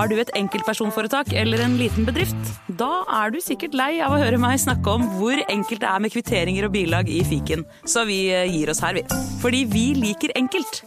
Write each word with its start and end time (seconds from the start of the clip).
Har 0.00 0.08
du 0.08 0.14
et 0.16 0.30
enkeltpersonforetak 0.32 1.34
eller 1.36 1.60
en 1.60 1.74
liten 1.76 2.06
bedrift? 2.08 2.46
Da 2.80 3.02
er 3.20 3.34
du 3.34 3.36
sikkert 3.44 3.74
lei 3.76 3.98
av 4.00 4.14
å 4.16 4.20
høre 4.22 4.38
meg 4.40 4.56
snakke 4.62 4.94
om 4.96 5.02
hvor 5.18 5.36
enkelt 5.52 5.82
det 5.82 5.90
er 5.90 6.00
med 6.00 6.14
kvitteringer 6.14 6.64
og 6.64 6.72
bilag 6.72 7.10
i 7.12 7.18
fiken, 7.28 7.66
så 7.84 8.06
vi 8.08 8.22
eh, 8.32 8.48
gir 8.48 8.72
oss 8.72 8.80
her, 8.80 8.96
vi. 8.96 9.02
Fordi 9.42 9.60
vi 9.68 9.82
liker 9.98 10.32
enkelt. 10.40 10.80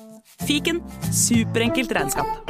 Fiken 0.47 0.79
superenkelt 1.13 1.93
regnskap. 1.93 2.49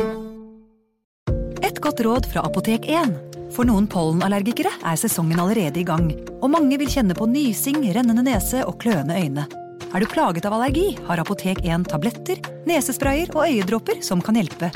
Et 1.68 1.84
godt 1.84 2.00
råd 2.08 2.32
fra 2.32 2.46
Apotek 2.48 2.88
1. 2.88 3.12
For 3.52 3.68
noen 3.68 3.92
pollenallergikere 3.92 4.72
er 4.88 5.04
sesongen 5.04 5.44
allerede 5.44 5.84
i 5.84 5.86
gang, 5.92 6.14
og 6.40 6.48
mange 6.56 6.80
vil 6.80 6.96
kjenne 6.96 7.20
på 7.20 7.28
nysing, 7.28 7.84
rennende 7.92 8.24
nese 8.24 8.64
og 8.64 8.80
kløende 8.86 9.20
øyne. 9.20 9.50
Er 9.92 10.00
du 10.00 10.08
plaget 10.08 10.48
av 10.48 10.56
allergi, 10.56 10.94
har 11.12 11.20
Apotek 11.20 11.60
1 11.68 11.92
tabletter, 11.92 12.40
nesesprayer 12.72 13.36
og 13.36 13.50
øyedråper 13.50 14.00
som 14.00 14.24
kan 14.24 14.40
hjelpe. 14.40 14.72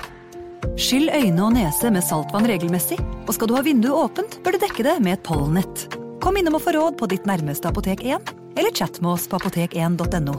Skyll 0.77 1.09
øyne 1.09 1.41
og 1.45 1.55
nese 1.55 1.89
med 1.93 2.05
saltvann 2.05 2.47
regelmessig, 2.49 2.99
og 3.25 3.33
skal 3.35 3.49
du 3.49 3.55
ha 3.57 3.63
vinduet 3.65 3.97
åpent, 4.07 4.39
bør 4.45 4.57
du 4.57 4.61
dekke 4.61 4.85
det 4.85 4.97
med 5.01 5.17
et 5.17 5.25
pollenett. 5.25 5.87
Kom 6.23 6.37
innom 6.37 6.57
og 6.57 6.63
få 6.65 6.75
råd 6.75 6.97
på 6.99 7.09
ditt 7.09 7.25
nærmeste 7.29 7.69
Apotek 7.69 8.03
1, 8.05 8.33
eller 8.57 8.73
chat 8.75 9.01
med 9.01 9.15
oss 9.15 9.27
på 9.29 9.39
apotek1.no. 9.39 10.37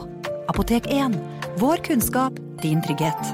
Apotek 0.51 0.87
1 0.91 1.15
vår 1.59 1.83
kunnskap, 1.83 2.39
din 2.61 2.81
trygghet. 2.81 3.31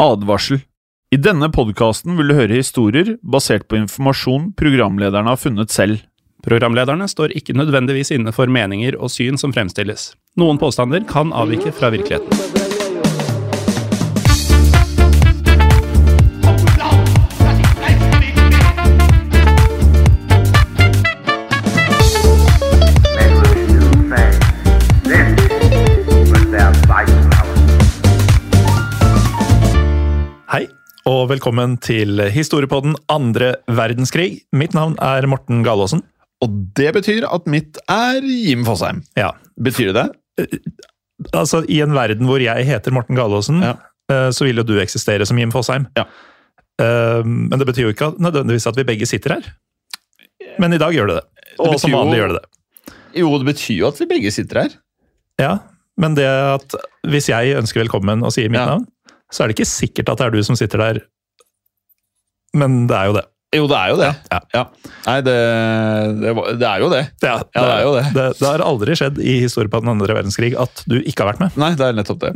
Advarsel. 0.00 0.62
I 1.10 1.18
denne 1.18 1.50
podkasten 1.50 2.14
vil 2.16 2.30
du 2.30 2.36
høre 2.38 2.60
historier 2.60 3.16
basert 3.26 3.66
på 3.66 3.80
informasjon 3.80 4.52
programlederne 4.58 5.32
har 5.32 5.40
funnet 5.40 5.74
selv. 5.74 6.04
Programlederne 6.46 7.08
står 7.10 7.34
ikke 7.36 7.58
nødvendigvis 7.58 8.14
inne 8.14 8.32
for 8.32 8.46
meninger 8.46 8.96
og 8.96 9.10
syn 9.12 9.40
som 9.40 9.52
fremstilles. 9.52 10.12
Noen 10.40 10.62
påstander 10.62 11.04
kan 11.10 11.34
avvike 11.36 11.74
fra 11.74 11.90
virkeligheten. 11.92 12.59
Og 31.08 31.28
velkommen 31.30 31.76
til 31.82 32.20
Historiepodden 32.32 32.94
andre 33.12 33.54
verdenskrig. 33.70 34.42
Mitt 34.56 34.74
navn 34.76 34.96
er 35.02 35.26
Morten 35.30 35.62
Galaasen. 35.66 36.02
Og 36.44 36.54
det 36.76 36.92
betyr 36.96 37.26
at 37.28 37.46
mitt 37.50 37.78
er 37.90 38.20
Jim 38.24 38.64
Fosheim. 38.68 39.02
Ja, 39.18 39.32
Betyr 39.60 39.92
det 39.92 40.06
det? 40.38 40.48
altså 41.36 41.60
I 41.68 41.82
en 41.84 41.92
verden 41.92 42.24
hvor 42.28 42.40
jeg 42.40 42.64
heter 42.68 42.94
Morten 42.96 43.16
Galaasen, 43.18 43.60
Ja. 43.62 43.74
eh, 44.10 44.30
så 44.32 44.44
vil 44.46 44.56
jo 44.56 44.62
du 44.64 44.78
eksistere 44.80 45.26
som 45.26 45.36
Jim 45.38 45.50
Fosheim. 45.52 45.86
Ja. 45.96 46.04
Eh, 46.80 47.22
Men 47.24 47.58
det 47.58 47.66
betyr 47.66 47.88
jo 47.88 47.92
ikke 47.92 48.14
nødvendigvis 48.18 48.66
at 48.66 48.76
vi 48.76 48.84
begge 48.84 49.06
sitter 49.06 49.34
her. 49.34 49.52
Men 50.58 50.72
i 50.72 50.78
dag 50.78 50.92
gjør 50.92 51.08
det 51.08 51.16
det. 51.20 51.26
Og 51.60 51.78
som 51.80 51.90
vanlig 51.92 52.18
gjør 52.20 52.28
det 52.34 52.40
det. 52.40 52.94
Jo, 53.20 53.36
det 53.38 53.46
betyr 53.54 53.76
jo 53.80 53.88
at 53.88 53.98
vi 54.00 54.06
begge 54.06 54.30
sitter 54.32 54.62
her. 54.62 54.70
Ja, 55.38 55.58
Men 56.00 56.14
det 56.14 56.24
at 56.24 56.74
hvis 57.04 57.26
jeg 57.28 57.56
ønsker 57.56 57.82
velkommen 57.84 58.22
og 58.24 58.32
sier 58.32 58.48
mitt 58.48 58.60
Ja. 58.60 58.66
navn, 58.66 58.86
så 59.30 59.42
er 59.42 59.50
det 59.50 59.58
ikke 59.58 59.72
sikkert 59.72 60.12
at 60.12 60.20
det 60.20 60.28
er 60.28 60.36
du 60.36 60.42
som 60.46 60.58
sitter 60.58 60.82
der. 60.82 61.04
Men 62.56 62.84
det 62.90 62.96
er 62.96 63.10
jo 63.10 63.18
det. 63.20 63.26
Jo, 63.50 63.64
det 63.66 63.74
er 63.74 63.88
jo 63.90 63.96
det. 63.98 64.08
Ja. 64.54 64.60
Nei, 65.08 65.16
det, 65.26 65.32
det, 66.20 66.34
det 66.60 66.66
er 66.68 66.82
jo 66.84 66.90
det. 66.92 67.00
Ja, 67.18 67.32
Ja, 67.50 67.62
det 67.64 67.72
er 67.72 67.80
jo 67.82 67.94
det. 67.96 68.04
Det, 68.14 68.46
har 68.46 68.62
aldri 68.62 68.94
skjedd 68.94 69.18
i 69.18 69.40
historien 69.42 69.72
på 69.72 69.80
den 69.82 69.90
andre 69.90 70.14
verdenskrig 70.14 70.52
at 70.54 70.84
du 70.86 71.00
ikke 71.00 71.24
har 71.24 71.32
vært 71.32 71.42
med. 71.42 71.56
Nei, 71.58 71.72
det 71.78 71.88
er 71.88 71.96
nettopp 71.98 72.20
det. 72.22 72.30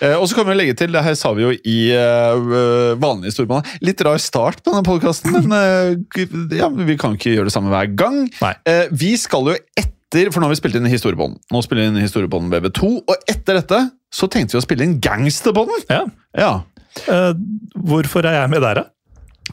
Eh, 0.00 0.16
og 0.18 0.26
så 0.26 0.40
kan 0.40 0.48
vi 0.50 0.56
legge 0.58 0.74
til, 0.78 0.90
det 0.90 1.04
her 1.06 1.14
sa 1.18 1.30
vi 1.38 1.44
jo 1.44 1.52
i 1.54 1.76
uh, 1.94 2.98
vanlig 2.98 3.30
historiebane, 3.30 3.76
litt 3.86 4.02
rar 4.02 4.18
start 4.22 4.64
på 4.64 4.74
denne 4.74 4.82
podkasten, 4.86 5.38
men 5.38 5.54
uh, 5.54 6.58
ja, 6.58 6.72
vi 6.74 6.98
kan 6.98 7.14
ikke 7.14 7.36
gjøre 7.36 7.46
det 7.46 7.54
samme 7.54 7.70
hver 7.70 7.94
gang. 7.94 8.24
Eh, 8.66 8.90
vi 8.90 9.14
skal 9.22 9.52
jo 9.52 9.54
etter, 9.78 10.32
for 10.32 10.42
nå 10.42 10.48
har 10.48 10.56
vi 10.56 10.58
spilt 10.64 10.80
inn 10.80 10.90
historiebånd. 10.90 11.38
Nå 11.54 11.62
spiller 11.62 11.86
vi 11.86 11.92
inn 11.94 12.02
historiebånd 12.02 12.50
BB2, 12.50 12.90
og 13.06 13.30
etter 13.30 13.60
dette 13.60 13.84
så 14.14 14.28
tenkte 14.30 14.56
vi 14.56 14.60
å 14.62 14.64
spille 14.64 14.86
inn 14.86 14.98
gangsterbånden. 15.02 15.86
Ja. 15.90 16.04
Ja. 16.36 16.52
Uh, 17.08 17.32
hvorfor 17.86 18.26
er 18.28 18.40
jeg 18.42 18.52
med 18.52 18.62
der, 18.64 18.82
da? 18.82 18.90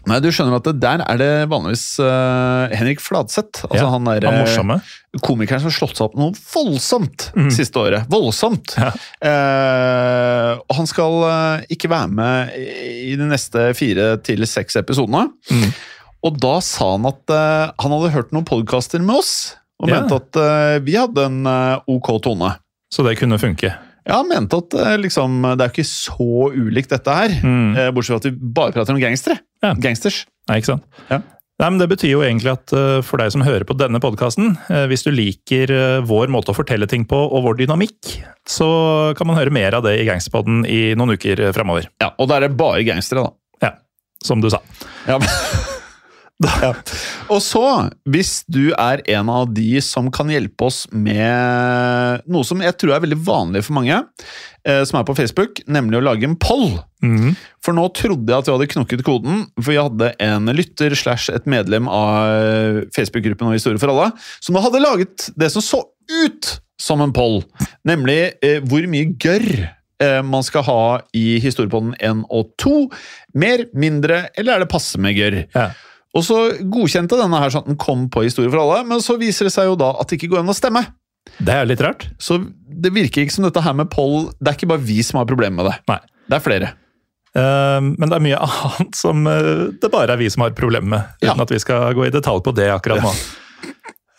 Nei, 0.09 0.18
du 0.24 0.30
skjønner 0.34 0.58
at 0.58 0.66
det, 0.66 0.74
der 0.81 1.03
er 1.06 1.19
det 1.22 1.30
vanligvis 1.52 2.00
uh, 2.02 2.72
Henrik 2.74 3.00
Fladseth. 3.03 3.62
Altså 3.68 3.84
Ja, 3.84 3.92
han 3.94 4.08
er, 4.09 4.25
Han 4.25 4.40
eh, 4.40 4.42
morsomme. 4.42 4.78
komikeren 5.24 5.62
som 5.62 5.69
har 5.69 5.75
slått 5.75 6.00
seg 6.00 6.08
opp 6.08 6.18
noe 6.18 6.34
voldsomt 6.34 7.28
mm. 7.38 7.52
siste 7.53 7.80
året. 7.80 8.09
Voldsomt! 8.12 8.74
Ja. 8.80 8.90
Uh, 9.22 10.63
og 10.66 10.75
han 10.80 10.90
skal 10.90 11.19
ikke 11.72 11.92
være 11.94 12.09
med 12.18 12.58
i 12.58 13.13
de 13.19 13.30
neste 13.30 13.69
fire 13.78 14.16
til 14.25 14.44
seks 14.50 14.80
episodene. 14.81 15.28
Mm. 15.53 15.69
Og 16.25 16.42
da 16.42 16.58
sa 16.66 16.94
han 16.96 17.06
at 17.08 17.34
han 17.36 17.94
hadde 17.94 18.13
hørt 18.16 18.34
noen 18.34 18.47
podkaster 18.47 19.02
med 19.03 19.19
oss, 19.19 19.34
og 19.84 19.92
Ja. 19.92 20.00
mente 20.02 20.16
at 20.22 20.84
vi 20.86 20.96
hadde 20.96 21.25
en 21.28 21.42
ok 21.92 22.13
tone. 22.24 22.53
Så 22.94 23.03
det 23.03 23.18
kunne 23.19 23.36
funke. 23.42 23.74
Ja, 24.03 24.19
han 24.19 24.28
mente 24.28 24.59
at 24.59 24.74
eh, 24.75 24.96
liksom, 25.00 25.41
det 25.56 25.64
er 25.64 25.72
ikke 25.72 25.88
så 25.88 26.50
ulikt 26.52 26.91
dette 26.91 27.14
her. 27.16 27.36
Mm. 27.44 27.69
eh, 27.78 27.91
bortsett 27.96 28.16
fra 28.16 28.22
at 28.22 28.28
vi 28.28 28.52
bare 28.58 28.75
prater 28.75 28.96
om 28.96 29.00
gangstere. 29.02 29.40
Ja. 29.64 29.72
Gangsters. 29.80 30.25
Nei, 30.50 30.59
ikke 30.59 30.74
sant? 30.74 30.88
Ja. 31.08 31.22
Nei, 31.62 31.68
men 31.69 31.78
Det 31.80 31.88
betyr 31.94 32.12
jo 32.12 32.24
egentlig 32.25 32.52
at 32.52 32.74
eh, 32.75 33.00
for 33.06 33.22
deg 33.22 33.31
som 33.31 33.46
hører 33.46 33.63
på 33.69 33.78
denne 33.80 34.02
podkasten, 34.03 34.58
hvis 34.92 35.06
du 35.06 35.12
liker 35.13 35.72
vår 36.09 36.31
måte 36.34 36.52
å 36.52 36.58
fortelle 36.58 36.90
ting 36.92 37.06
på 37.08 37.19
og 37.24 37.46
vår 37.46 37.62
dynamikk, 37.62 38.18
så 38.50 38.68
kan 39.18 39.30
man 39.30 39.40
høre 39.40 39.53
mer 39.53 39.78
av 39.78 39.86
det 39.88 39.96
i 40.02 40.08
Gangsterpodden 40.09 40.66
i 40.68 40.81
noen 41.00 41.16
uker 41.16 41.46
framover. 41.56 41.88
Ja, 42.03 42.12
og 42.18 42.28
da 42.31 42.40
er 42.42 42.50
det 42.50 42.58
bare 42.59 42.84
gangstere, 42.88 43.24
da. 43.24 43.69
Ja, 43.69 43.78
som 44.25 44.44
du 44.44 44.52
sa. 44.52 44.59
Ja. 45.08 45.22
Ja. 46.64 46.72
Og 47.31 47.42
så, 47.44 47.66
hvis 48.09 48.42
du 48.52 48.74
er 48.74 49.04
en 49.16 49.31
av 49.31 49.52
de 49.56 49.81
som 49.84 50.09
kan 50.14 50.31
hjelpe 50.31 50.68
oss 50.68 50.84
med 50.92 52.24
noe 52.30 52.48
som 52.48 52.64
jeg 52.64 52.76
tror 52.80 52.96
er 52.96 53.04
veldig 53.06 53.20
vanlig 53.26 53.64
for 53.68 53.78
mange, 53.78 54.00
eh, 54.68 54.81
som 54.88 55.00
er 55.00 55.08
på 55.08 55.16
Facebook, 55.18 55.64
nemlig 55.68 56.00
å 56.00 56.06
lage 56.06 56.28
en 56.30 56.38
poll. 56.40 56.80
Mm. 57.04 57.34
For 57.64 57.76
nå 57.76 57.88
trodde 57.98 58.30
jeg 58.30 58.44
at 58.44 58.50
vi 58.50 58.56
hadde 58.58 58.72
knokket 58.76 59.06
koden, 59.08 59.46
for 59.59 59.72
vi 59.72 59.80
hadde 59.81 60.12
en 60.24 60.52
lytter 60.56 60.96
slash 61.00 61.31
et 61.34 61.48
medlem 61.50 61.90
av 61.92 62.84
Facebook-gruppen 62.96 63.50
og 63.50 63.58
Historie 63.58 63.81
for 63.81 63.94
alle, 63.94 64.12
som 64.44 64.56
nå 64.56 64.64
hadde 64.64 64.84
laget 64.84 65.30
det 65.40 65.52
som 65.54 65.64
så 65.64 65.84
ut 66.12 66.58
som 66.84 67.02
en 67.02 67.14
poll, 67.16 67.42
nemlig 67.88 68.34
eh, 68.44 68.60
hvor 68.68 68.86
mye 68.92 69.14
gørr 69.22 69.48
eh, 70.04 70.20
man 70.25 70.46
skal 70.46 70.66
ha 70.68 70.84
i 71.16 71.40
historiepodden 71.44 71.96
1 72.00 72.25
og 72.34 72.54
2. 72.62 72.75
Mer, 73.40 73.68
mindre, 73.78 74.25
eller 74.38 74.58
er 74.58 74.64
det 74.64 74.72
passe 74.74 75.00
med 75.02 75.18
gørr? 75.18 75.44
Ja. 75.56 75.72
Og 76.13 76.22
så 76.28 76.38
godkjente 76.69 77.18
denne 77.18 77.40
her 77.41 77.50
sånn 77.53 77.63
at 77.66 77.72
den 77.72 77.79
kom 77.81 78.06
på 78.13 78.22
Historie 78.25 78.51
for 78.53 78.62
alle, 78.62 78.84
men 78.85 79.01
så 79.01 79.16
viser 79.18 79.50
det 79.50 79.53
seg 79.56 79.72
jo 79.72 79.78
da 79.79 79.94
at 79.97 80.09
det 80.12 80.19
ikke 80.19 80.29
går 80.35 80.44
an 80.44 80.53
å 80.53 80.57
stemme. 80.57 80.84
Det 81.40 81.53
er 81.56 81.66
litt 81.66 81.81
rart. 81.81 82.06
Så 82.22 82.38
det 82.68 82.91
virker 82.94 83.24
ikke 83.24 83.34
som 83.34 83.46
dette 83.47 83.62
her 83.63 83.74
med 83.78 83.88
poll 83.94 84.25
Det 84.44 84.50
er 84.51 84.57
ikke 84.57 84.68
bare 84.74 84.84
vi 84.84 84.97
som 85.06 85.22
har 85.22 85.28
problemer 85.29 85.62
med 85.63 85.69
det. 85.72 85.78
Nei. 85.90 86.00
Det 86.29 86.38
er 86.38 86.44
flere. 86.44 86.69
Uh, 87.34 87.79
men 87.97 88.06
det 88.12 88.18
er 88.19 88.25
mye 88.28 88.41
annet 88.47 88.97
som 89.00 89.24
uh, 89.25 89.72
det 89.81 89.90
bare 89.94 90.13
er 90.13 90.22
vi 90.22 90.28
som 90.29 90.44
har 90.46 90.53
problemer 90.57 90.90
med, 90.94 91.16
uten 91.24 91.31
Ja. 91.31 91.47
at 91.47 91.53
vi 91.56 91.62
skal 91.63 91.96
gå 91.97 92.06
i 92.06 92.13
detalj 92.13 92.44
på 92.45 92.53
det 92.53 92.69
akkurat 92.75 93.01
nå. 93.01 93.13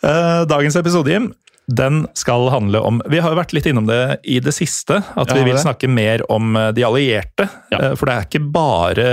Eh, 0.05 0.41
dagens 0.45 0.75
episode, 0.77 1.09
Jim, 1.09 1.31
den 1.67 2.03
skal 2.13 2.49
handle 2.53 2.79
om 2.85 2.99
Vi 3.09 3.19
har 3.19 3.33
jo 3.33 3.39
vært 3.39 3.53
litt 3.55 3.65
innom 3.65 3.87
det 3.89 4.19
i 4.29 4.37
det 4.43 4.53
siste, 4.53 4.99
at 5.01 5.31
Ja, 5.31 5.37
vi 5.37 5.47
vil 5.47 5.57
snakke 5.57 5.89
mer 5.89 6.21
om 6.31 6.55
eh, 6.59 6.71
de 6.77 6.85
allierte. 6.85 7.47
Ja. 7.73 7.79
Eh, 7.79 7.95
For 7.97 8.05
det 8.05 8.15
er 8.15 8.27
ikke 8.27 8.43
bare 8.53 9.07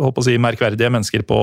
håper 0.00 0.22
å 0.22 0.24
si, 0.24 0.38
merkverdige 0.40 0.92
mennesker 0.92 1.26
på, 1.28 1.40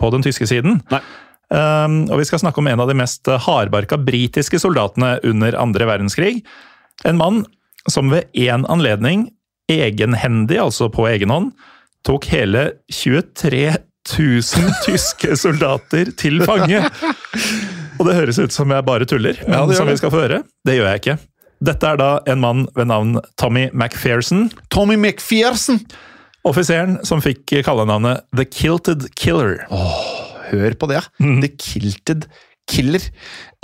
på 0.00 0.12
den 0.14 0.24
tyske 0.24 0.48
siden. 0.48 0.80
Nei. 0.92 1.02
Um, 1.46 2.08
og 2.10 2.18
vi 2.18 2.24
skal 2.26 2.40
snakke 2.42 2.58
om 2.58 2.66
en 2.66 2.80
av 2.82 2.88
de 2.90 2.96
mest 2.98 3.28
hardbarka 3.44 4.00
britiske 4.02 4.58
soldatene 4.58 5.20
under 5.28 5.54
andre 5.60 5.86
verdenskrig. 5.86 6.40
En 7.06 7.20
mann 7.20 7.44
som 7.86 8.10
ved 8.10 8.26
én 8.34 8.66
anledning, 8.66 9.28
egenhendig, 9.70 10.58
altså 10.58 10.88
på 10.90 11.06
egen 11.12 11.30
hånd, 11.30 11.52
tok 12.06 12.26
hele 12.32 12.72
23 12.90 13.76
000 14.10 14.74
tyske 14.86 15.38
soldater 15.38 16.10
til 16.18 16.42
fange. 16.46 16.82
Og 17.96 18.06
det 18.08 18.16
høres 18.18 18.38
ut 18.38 18.52
som 18.54 18.70
jeg 18.72 18.86
bare 18.86 19.08
tuller, 19.08 19.38
men 19.46 19.56
Ja, 19.58 19.64
det 19.66 19.78
som 19.78 19.88
vi 19.88 19.96
skal 19.98 20.12
få 20.12 20.24
høre, 20.26 20.42
det 20.66 20.76
gjør 20.78 20.90
jeg 20.90 21.02
ikke. 21.02 21.18
Dette 21.66 21.88
er 21.88 21.96
da 21.96 22.10
en 22.28 22.42
mann 22.42 22.66
ved 22.76 22.90
navn 22.90 23.16
Tommy 23.40 23.70
McPherson, 23.72 24.50
Tommy 24.70 24.98
McPherson! 25.00 25.80
offiseren 26.46 27.00
som 27.02 27.18
fikk 27.24 27.56
kallenavnet 27.66 28.22
The 28.36 28.44
Kilted 28.46 29.08
Killer. 29.18 29.64
Hør 30.52 30.76
på 30.78 30.88
det. 30.92 31.00
Mm. 31.18 31.40
The 31.42 31.50
Kilted 31.58 32.28
Killer. 32.28 32.42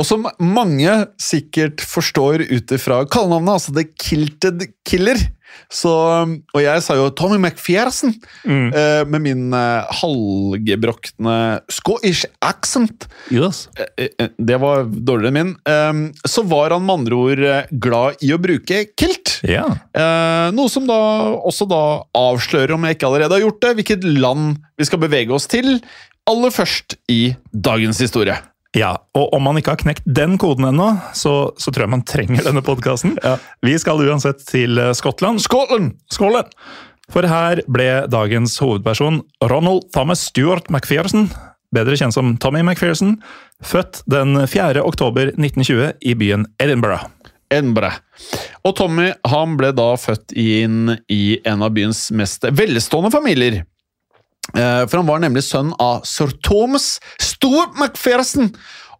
Og 0.01 0.07
som 0.09 0.27
mange 0.41 0.91
sikkert 1.21 1.83
forstår 1.85 2.47
ut 2.49 2.75
ifra 2.75 3.03
kallenavnet, 3.11 3.59
altså 3.59 3.75
The 3.77 3.87
Kilted 3.99 4.67
Killer. 4.89 5.21
Så, 5.69 5.91
og 5.93 6.61
jeg 6.63 6.81
sa 6.81 6.95
jo 6.97 7.11
Tommy 7.13 7.37
McPherson 7.37 8.15
Mm. 8.49 8.71
uh, 8.73 9.03
med 9.05 9.21
min 9.21 9.43
uh, 9.53 9.85
halvgebrokne 10.01 11.35
Scottish 11.71 12.25
accent. 12.41 13.07
Yes. 13.31 13.67
Uh, 13.77 14.29
det 14.39 14.59
var 14.63 14.87
dårligere 14.89 15.29
enn 15.33 15.37
min. 15.37 15.53
Eh, 15.69 16.01
så 16.29 16.45
var 16.49 16.73
han 16.75 16.87
med 16.87 16.95
andre 17.03 17.19
ord 17.19 17.45
glad 17.85 18.25
i 18.25 18.33
å 18.35 18.41
bruke 18.41 18.81
kilt. 18.99 19.37
Yeah. 19.45 19.77
Noe 20.55 20.71
som 20.73 20.87
da 20.89 20.97
også 21.43 21.67
da 21.71 21.83
avslører, 22.17 22.73
om 22.77 22.85
jeg 22.87 22.97
ikke 22.97 23.09
allerede 23.11 23.37
har 23.37 23.45
gjort 23.45 23.61
det, 23.65 23.75
hvilket 23.81 24.07
land 24.09 24.57
vi 24.79 24.87
skal 24.89 25.03
bevege 25.03 25.35
oss 25.37 25.49
til. 25.51 25.77
Aller 26.31 26.55
først 26.55 26.97
i 27.11 27.35
dagens 27.53 28.01
historie. 28.03 28.37
Ja, 28.77 28.95
og 29.19 29.35
om 29.37 29.43
man 29.45 29.59
ikke 29.61 29.75
har 29.75 29.83
knekt 29.83 30.07
den 30.09 30.39
koden 30.41 30.65
ennå, 30.71 30.95
så, 31.13 31.53
så 31.61 31.73
tror 31.73 31.85
jeg 31.85 31.93
man 31.93 32.07
trenger 32.09 32.47
denne 32.47 32.63
podkasten. 32.65 33.19
Vi 33.61 33.75
skal 33.81 34.01
uansett 34.01 34.41
til 34.49 34.81
Skottland. 34.97 35.43
Skottland. 35.45 35.93
Skottland! 36.09 36.49
Skålen! 36.49 36.89
For 37.13 37.27
her 37.29 37.61
ble 37.69 37.89
dagens 38.11 38.55
hovedperson 38.63 39.21
Ronald 39.51 39.89
Thomas 39.93 40.23
Stuart 40.31 40.71
McPherson, 40.73 41.27
bedre 41.75 41.99
kjent 41.99 42.17
som 42.17 42.37
Tommy 42.41 42.63
McPherson, 42.63 43.19
født 43.65 44.01
den 44.11 44.39
4. 44.49 44.81
oktober 44.81 45.33
1920 45.35 45.99
i 46.09 46.15
byen 46.19 46.47
Edinburgh. 46.63 47.05
Edinburgh. 47.53 47.99
Og 48.65 48.77
Tommy 48.79 49.11
han 49.29 49.59
ble 49.61 49.75
da 49.77 49.91
født 50.01 50.33
inn 50.39 50.95
i 51.13 51.37
en 51.49 51.65
av 51.67 51.75
byens 51.77 52.07
mest 52.17 52.47
velstående 52.49 53.13
familier. 53.13 53.61
Eh, 54.53 54.83
For 54.89 55.01
han 55.01 55.09
var 55.09 55.23
nemlig 55.23 55.45
sønn 55.47 55.73
av 55.81 56.03
sir 56.09 56.33
Thomas 56.45 56.97
Stuart 57.23 57.79
McPherson 57.79 58.53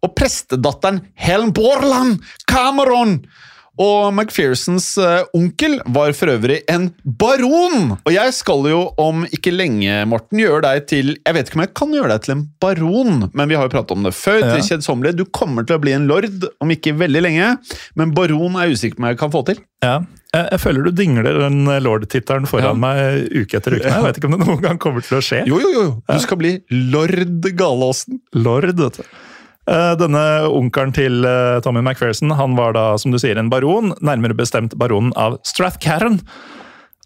og 0.03 0.15
prestedatteren 0.17 1.03
Helen 1.15 1.53
Borland 1.55 2.23
Cameron. 2.49 3.21
Og 3.81 4.11
McPhersons 4.13 4.85
eh, 5.01 5.23
onkel 5.33 5.79
var 5.95 6.13
for 6.13 6.29
øvrig 6.29 6.59
en 6.69 6.91
baron! 7.03 7.95
Og 8.05 8.11
jeg 8.13 8.33
skal 8.37 8.67
jo 8.69 8.81
om 9.01 9.23
ikke 9.33 9.53
lenge, 9.53 9.95
Morten, 10.09 10.41
gjøre 10.43 10.61
deg 10.67 10.85
til 10.91 11.13
Jeg 11.15 11.33
vet 11.37 11.49
ikke 11.49 11.57
om 11.57 11.63
jeg 11.65 11.73
kan 11.79 11.95
gjøre 11.97 12.11
deg 12.13 12.25
til 12.27 12.35
en 12.35 12.43
baron, 12.61 13.23
men 13.33 13.49
vi 13.49 13.57
har 13.57 13.65
jo 13.65 13.73
pratet 13.73 13.95
om 13.97 14.05
det 14.05 14.13
før. 14.13 14.43
Ja. 14.43 14.51
til 14.53 14.67
kjedsommelig. 14.69 15.15
Du 15.17 15.25
kommer 15.25 15.65
til 15.65 15.79
å 15.79 15.81
bli 15.81 15.95
en 15.97 16.05
lord 16.09 16.29
om 16.61 16.73
ikke 16.75 16.93
veldig 17.01 17.25
lenge, 17.25 17.49
men 17.97 18.13
baron 18.13 18.59
er 18.59 18.69
jeg 18.69 18.77
usikker 18.77 18.99
på 18.99 19.05
om 19.05 19.09
jeg 19.09 19.21
kan 19.23 19.33
få 19.33 19.43
til. 19.49 19.63
Ja. 19.83 19.95
Jeg, 20.33 20.47
jeg 20.53 20.61
føler 20.61 20.85
du 20.85 20.93
dingler 20.97 21.27
den 21.41 21.59
lord-tittelen 21.85 22.47
foran 22.49 22.69
Ja. 22.69 22.77
meg 22.77 23.27
uke 23.33 23.57
etter 23.57 23.79
uke. 23.79 23.89
Jeg 23.89 24.05
vet 24.05 24.21
ikke 24.21 24.29
om 24.29 24.37
det 24.37 24.45
noen 24.45 24.61
gang 24.63 24.79
kommer 24.81 25.01
til 25.05 25.17
å 25.17 25.25
skje. 25.25 25.43
Jo, 25.49 25.57
jo, 25.61 25.73
jo! 25.73 25.89
Du 26.09 26.17
skal 26.21 26.39
bli 26.41 26.55
lord 26.93 27.49
Galåsen. 27.57 28.21
Lord, 28.37 28.69
vet 28.77 29.01
du. 29.01 29.05
Eh, 29.69 29.93
Denne 29.99 30.23
onkelen 30.51 30.91
til 30.95 31.23
eh, 31.27 31.59
Tommy 31.63 31.79
McPherson 31.85 32.33
han 32.35 32.57
var 32.59 32.73
da, 32.75 32.87
som 32.99 33.13
du 33.13 33.19
sier, 33.21 33.37
en 33.39 33.51
baron, 33.53 33.93
nærmere 34.03 34.35
bestemt 34.35 34.75
baronen 34.79 35.13
av 35.19 35.37
Strathcarron. 35.47 36.19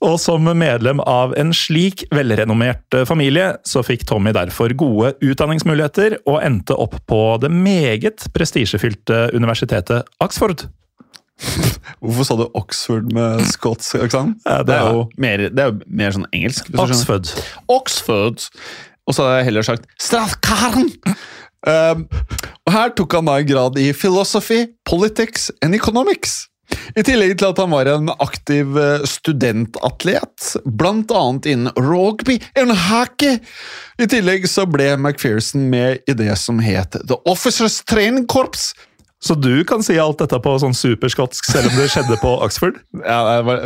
Og 0.05 0.19
som 0.21 0.45
medlem 0.57 0.99
av 1.09 1.31
en 1.41 1.49
slik 1.57 2.03
velrenommert 2.13 2.93
eh, 2.97 3.05
familie, 3.09 3.51
så 3.65 3.81
fikk 3.85 4.05
Tommy 4.09 4.33
derfor 4.35 4.73
gode 4.77 5.13
utdanningsmuligheter, 5.25 6.19
og 6.29 6.41
endte 6.45 6.77
opp 6.77 6.97
på 7.09 7.21
det 7.41 7.49
meget 7.53 8.27
prestisjefylte 8.33 9.27
universitetet 9.37 10.09
Oxford. 10.21 10.65
Hvorfor 12.01 12.25
sa 12.25 12.37
du 12.39 12.45
Oxford 12.57 13.11
med 13.13 13.41
skotsk 13.53 13.99
aksent? 14.01 14.41
Ja, 14.49 14.63
det 14.65 14.73
er 14.77 14.93
jo- 14.97 15.07
mer, 15.21 15.45
det 15.53 15.61
er 15.65 15.73
jo 15.73 15.81
mer 15.85 16.13
sånn 16.15 16.29
engelsk. 16.33 16.69
Oxford. 16.77 17.29
Oxford. 17.69 18.47
Og 19.07 19.15
så 19.15 19.23
hadde 19.23 19.37
jeg 19.39 19.49
heller 19.51 19.65
sagt 19.65 19.85
Strathcarron! 20.01 20.89
Um, 21.65 22.05
og 22.67 22.75
her 22.75 22.93
tok 22.95 23.15
han 23.17 23.29
da 23.29 23.39
en 23.39 23.49
grad 23.49 23.79
i 23.79 23.89
philosophy, 23.95 24.67
politics 24.85 25.49
and 25.63 25.75
economics. 25.75 26.45
I 26.99 27.03
tillegg 27.05 27.37
til 27.39 27.47
at 27.47 27.59
han 27.61 27.71
var 27.71 27.87
en 27.87 28.09
aktiv 28.19 28.75
eh, 28.75 29.05
studentatlet, 29.07 30.49
annet 30.67 31.47
innen 31.47 31.71
rugby 31.79 32.41
and 32.59 32.73
hockey. 32.89 33.39
I 34.01 34.07
tillegg 34.11 34.49
så 34.51 34.65
ble 34.67 34.89
McPherson 34.97 35.69
med 35.71 36.03
i 36.07 36.15
det 36.17 36.33
som 36.41 36.59
het 36.63 36.99
The 37.07 37.19
Officers 37.23 37.79
Training 37.87 38.27
Corps. 38.27 38.73
Så 39.23 39.33
du 39.33 39.63
kan 39.65 39.81
si 39.81 39.95
alt 39.97 40.19
dette 40.21 40.37
på 40.43 40.53
sånn 40.61 40.75
superskotsk, 40.77 41.47
selv 41.49 41.71
om 41.71 41.79
det 41.79 41.87
skjedde 41.89 42.19
på 42.21 42.35
Oxford? 42.45 42.77
Ja, 43.01 43.17
det 43.25 43.43
var, 43.47 43.63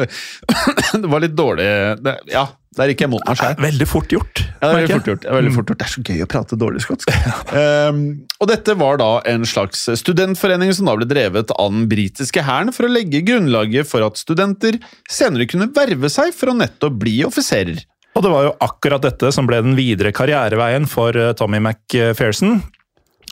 det 1.03 1.11
var 1.11 1.23
litt 1.23 1.35
dårlig 1.35 1.67
det, 1.99 2.15
Ja, 2.31 2.45
der 2.79 2.93
gikk 2.93 3.03
jeg 3.03 3.11
mot 3.11 3.25
meg 3.27 3.35
sjøl. 3.35 3.57
Veldig 3.59 3.87
fort 3.89 4.13
gjort. 4.15 4.41
Ja, 4.47 4.61
det 4.61 4.69
er 4.69 4.77
veldig 4.77 4.95
fort 4.95 5.09
gjort. 5.11 5.21
Det 5.25 5.27
er 5.27 5.35
veldig 5.35 5.53
fort 5.57 5.71
gjort. 5.73 5.81
Det 5.81 5.87
er 5.87 5.91
så 5.91 6.03
gøy 6.07 6.23
å 6.23 6.29
prate 6.31 6.59
dårlig 6.61 6.83
skotsk. 6.85 7.11
um, 7.91 8.01
og 8.39 8.51
dette 8.53 8.77
var 8.79 9.01
da 9.03 9.11
en 9.27 9.43
slags 9.49 9.83
studentforening 9.99 10.71
som 10.77 10.87
da 10.87 10.95
ble 10.95 11.09
drevet 11.09 11.51
av 11.51 11.75
den 11.75 11.89
britiske 11.91 12.45
hæren 12.47 12.71
for 12.75 12.87
å 12.87 12.93
legge 12.93 13.25
grunnlaget 13.27 13.91
for 13.91 14.07
at 14.07 14.23
studenter 14.23 14.79
senere 15.11 15.49
kunne 15.51 15.67
verve 15.75 16.11
seg 16.13 16.31
for 16.37 16.53
å 16.53 16.59
nettopp 16.61 16.95
bli 17.03 17.19
offiserer. 17.27 17.83
Og 18.15 18.23
det 18.23 18.31
var 18.31 18.47
jo 18.47 18.57
akkurat 18.63 19.03
dette 19.03 19.35
som 19.35 19.47
ble 19.47 19.59
den 19.63 19.75
videre 19.75 20.15
karriereveien 20.15 20.87
for 20.89 21.15
eh, 21.15 21.35
Tommy 21.35 21.59
McPherson. 21.59 22.61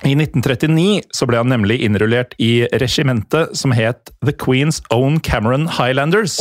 I 0.07 0.13
1939 0.15 1.01
så 1.11 1.27
ble 1.27 1.41
han 1.41 1.51
nemlig 1.51 1.81
innrullert 1.83 2.35
i 2.39 2.63
regimentet 2.79 3.51
som 3.57 3.73
het 3.75 4.13
The 4.23 4.31
Queen's 4.31 4.79
Own 4.95 5.19
Cameron 5.19 5.67
Highlanders. 5.67 6.37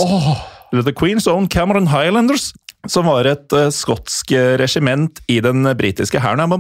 Eller 0.70 0.87
The 0.87 0.94
Queen's 0.94 1.26
Own 1.31 1.49
Cameron 1.50 1.88
Highlanders. 1.90 2.52
Som 2.87 3.08
var 3.10 3.26
et 3.26 3.50
uh, 3.52 3.66
skotsk 3.75 4.31
eh, 4.32 4.55
regiment 4.60 5.19
i 5.26 5.40
den 5.43 5.66
britiske 5.76 6.20
hæren. 6.22 6.55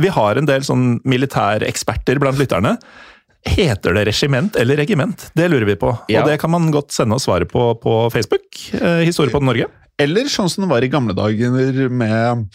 Vi 0.00 0.08
har 0.08 0.40
en 0.40 0.48
del 0.48 0.64
sånn 0.64 0.86
militæreksperter 1.04 2.18
blant 2.22 2.40
lytterne. 2.40 2.78
Heter 3.46 3.94
det 3.94 4.06
regiment 4.08 4.56
eller 4.56 4.80
regiment? 4.80 5.28
Det 5.36 5.50
lurer 5.52 5.68
vi 5.68 5.76
på. 5.78 5.92
Ja. 6.08 6.22
Og 6.22 6.32
det 6.32 6.40
kan 6.40 6.50
man 6.50 6.72
godt 6.74 6.96
sende 6.96 7.20
oss 7.20 7.28
svaret 7.28 7.52
på 7.52 7.68
på 7.82 7.98
Facebook. 8.10 8.48
Eh, 8.80 9.04
Historie 9.04 9.30
på 9.30 9.44
Norge. 9.44 9.68
Eller 10.00 10.32
sånn 10.32 10.48
som 10.50 10.64
det 10.64 10.72
var 10.72 10.84
i 10.84 10.90
gamle 10.92 11.14
dager 11.16 11.86
med 11.92 12.48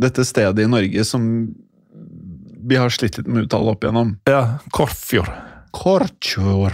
dette 0.00 0.26
stedet 0.26 0.66
i 0.66 0.70
Norge 0.70 1.06
som 1.06 1.24
vi 2.62 2.78
har 2.80 2.92
slitt 2.92 3.18
litt 3.18 3.28
med 3.28 3.48
uttale 3.48 3.74
opp 3.74 3.84
igjennom. 3.84 4.14
Ja, 4.28 4.60
Korfjord. 4.74 5.30
Korfjord. 5.74 6.72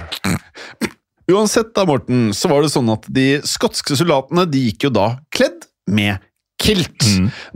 Uansett 1.33 1.75
da, 1.75 1.85
Morten, 1.89 2.31
så 2.35 2.51
var 2.53 2.63
det 2.63 2.71
sånn 2.71 2.91
at 2.93 3.07
de 3.11 3.41
skotske 3.47 3.99
soldatene 3.99 4.47
de 4.49 4.69
gikk 4.69 4.87
jo 4.87 4.95
da 4.95 5.09
kledd 5.35 5.67
med 5.91 6.23
kilt. 6.63 7.05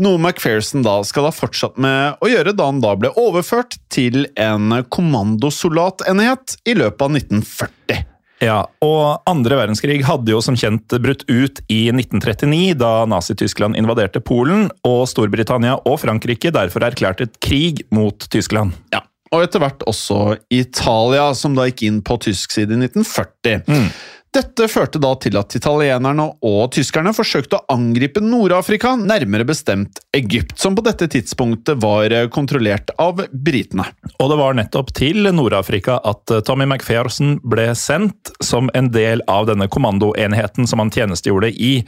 Noe 0.03 0.19
McPherson 0.19 0.85
da 0.85 0.99
skal 1.07 1.29
ha 1.29 1.33
fortsatt 1.35 1.79
med 1.81 2.21
å 2.21 2.31
gjøre 2.31 2.55
da 2.57 2.69
han 2.69 2.83
da 2.83 2.95
ble 2.99 3.13
overført 3.19 3.79
til 3.93 4.27
en 4.39 4.75
kommandosoldatenhet 4.93 6.59
i 6.69 6.77
løpet 6.79 7.07
av 7.07 7.17
1940. 7.17 8.10
Ja, 8.41 8.63
og 8.81 9.21
andre 9.29 9.59
verdenskrig 9.59 9.99
hadde 10.09 10.33
jo 10.33 10.41
som 10.45 10.57
kjent 10.57 10.95
brutt 11.05 11.27
ut 11.29 11.61
i 11.69 11.83
1939, 11.93 12.73
da 12.81 13.05
Nazi-Tyskland 13.11 13.77
invaderte 13.77 14.23
Polen, 14.25 14.71
og 14.87 15.05
Storbritannia 15.11 15.77
og 15.85 16.01
Frankrike 16.01 16.53
derfor 16.57 16.87
erklærte 16.89 17.29
krig 17.45 17.85
mot 17.93 18.25
Tyskland. 18.33 18.73
Ja, 18.95 19.03
og 19.31 19.45
etter 19.45 19.63
hvert 19.63 19.85
også 19.91 20.39
Italia, 20.49 21.29
som 21.37 21.55
da 21.59 21.69
gikk 21.69 21.85
inn 21.87 22.01
på 22.07 22.17
tysk 22.25 22.57
side 22.57 22.75
i 22.75 22.81
1940. 22.89 23.93
Dette 24.31 24.69
førte 24.71 25.01
da 25.03 25.09
til 25.19 25.35
at 25.41 25.57
italienerne 25.59 26.29
og 26.47 26.69
tyskerne 26.77 27.11
forsøkte 27.11 27.59
å 27.59 27.75
angripe 27.75 28.23
Nord-Afrika, 28.23 28.93
nærmere 28.95 29.43
bestemt 29.49 29.99
Egypt, 30.15 30.55
som 30.61 30.77
på 30.79 30.85
dette 30.87 31.09
tidspunktet 31.11 31.81
var 31.83 32.15
kontrollert 32.31 32.93
av 33.03 33.25
britene. 33.33 33.89
Og 34.23 34.31
det 34.31 34.39
var 34.39 34.55
nettopp 34.55 34.95
til 34.95 35.27
Nord-Afrika 35.35 35.99
at 36.07 36.31
eh, 36.31 36.45
Tommy 36.47 36.69
McPherson 36.69 37.41
ble 37.43 37.73
sendt 37.75 38.31
som 38.39 38.71
en 38.79 38.93
del 38.95 39.25
av 39.27 39.51
denne 39.51 39.67
kommandoenheten 39.67 40.71
som 40.71 40.79
han 40.85 40.95
tjenestegjorde 40.95 41.51
i. 41.51 41.81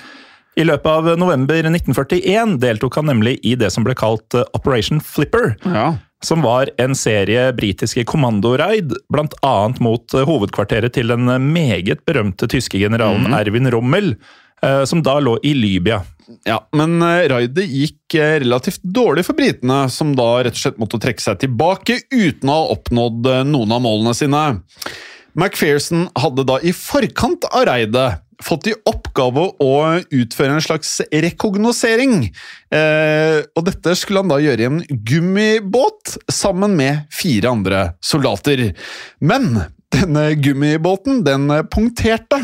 I 0.59 0.67
løpet 0.67 0.91
av 0.91 1.13
november 1.17 1.63
1941 1.63 2.59
deltok 2.61 2.99
han 2.99 3.07
nemlig 3.09 3.39
i 3.47 3.55
det 3.57 3.71
som 3.71 3.87
ble 3.87 3.95
kalt 3.95 4.35
eh, 4.35 4.49
Operation 4.59 4.99
Flipper. 4.99 5.55
Ja. 5.63 5.93
Som 6.25 6.43
var 6.43 6.71
en 6.79 6.95
serie 6.95 7.52
britiske 7.52 8.05
kommandoraid, 8.05 8.95
bl.a. 9.12 9.57
mot 9.81 10.14
eh, 10.14 10.26
hovedkvarteret 10.29 10.95
til 10.95 11.11
den 11.12 11.29
eh, 11.29 11.43
meget 11.43 12.05
berømte 12.07 12.49
tyske 12.50 12.79
generalen 12.79 13.35
Erwin 13.35 13.71
Rommel, 13.73 14.14
eh, 14.62 14.83
som 14.88 15.02
da 15.02 15.19
lå 15.21 15.37
i 15.43 15.55
Libya. 15.59 16.02
Ja, 16.47 16.61
men 16.79 17.02
raidet 17.02 17.67
gikk 17.69 18.14
relativt 18.14 18.81
dårlig 18.87 19.26
for 19.26 19.37
britene, 19.37 19.85
som 19.93 20.14
da 20.17 20.29
rett 20.47 20.57
og 20.57 20.62
slett 20.62 20.79
måtte 20.81 21.00
trekke 21.02 21.21
seg 21.21 21.43
tilbake 21.43 21.99
uten 22.14 22.49
å 22.49 22.61
ha 22.61 22.76
oppnådd 22.76 23.26
noen 23.50 23.75
av 23.75 23.83
målene 23.85 24.14
sine. 24.17 24.45
McPherson 25.35 26.07
hadde 26.17 26.47
da 26.49 26.61
i 26.62 26.73
forkant 26.76 27.45
av 27.50 27.67
raidet 27.69 28.23
fått 28.45 28.71
i 28.71 28.75
oppgave 28.89 29.49
å 29.63 29.75
utføre 30.03 30.57
en 30.57 30.65
slags 30.65 30.99
rekognosering. 31.11 32.27
Eh, 32.73 33.39
og 33.57 33.67
dette 33.69 33.95
skulle 33.99 34.25
han 34.25 34.33
da 34.33 34.41
gjøre 34.43 34.65
i 34.65 34.71
en 34.71 34.83
gummibåt 34.91 36.17
sammen 36.33 36.77
med 36.79 37.07
fire 37.15 37.55
andre 37.55 37.85
soldater. 38.05 38.71
Men 39.23 39.65
denne 39.93 40.29
gummibåten 40.41 41.23
den 41.27 41.49
punkterte, 41.73 42.41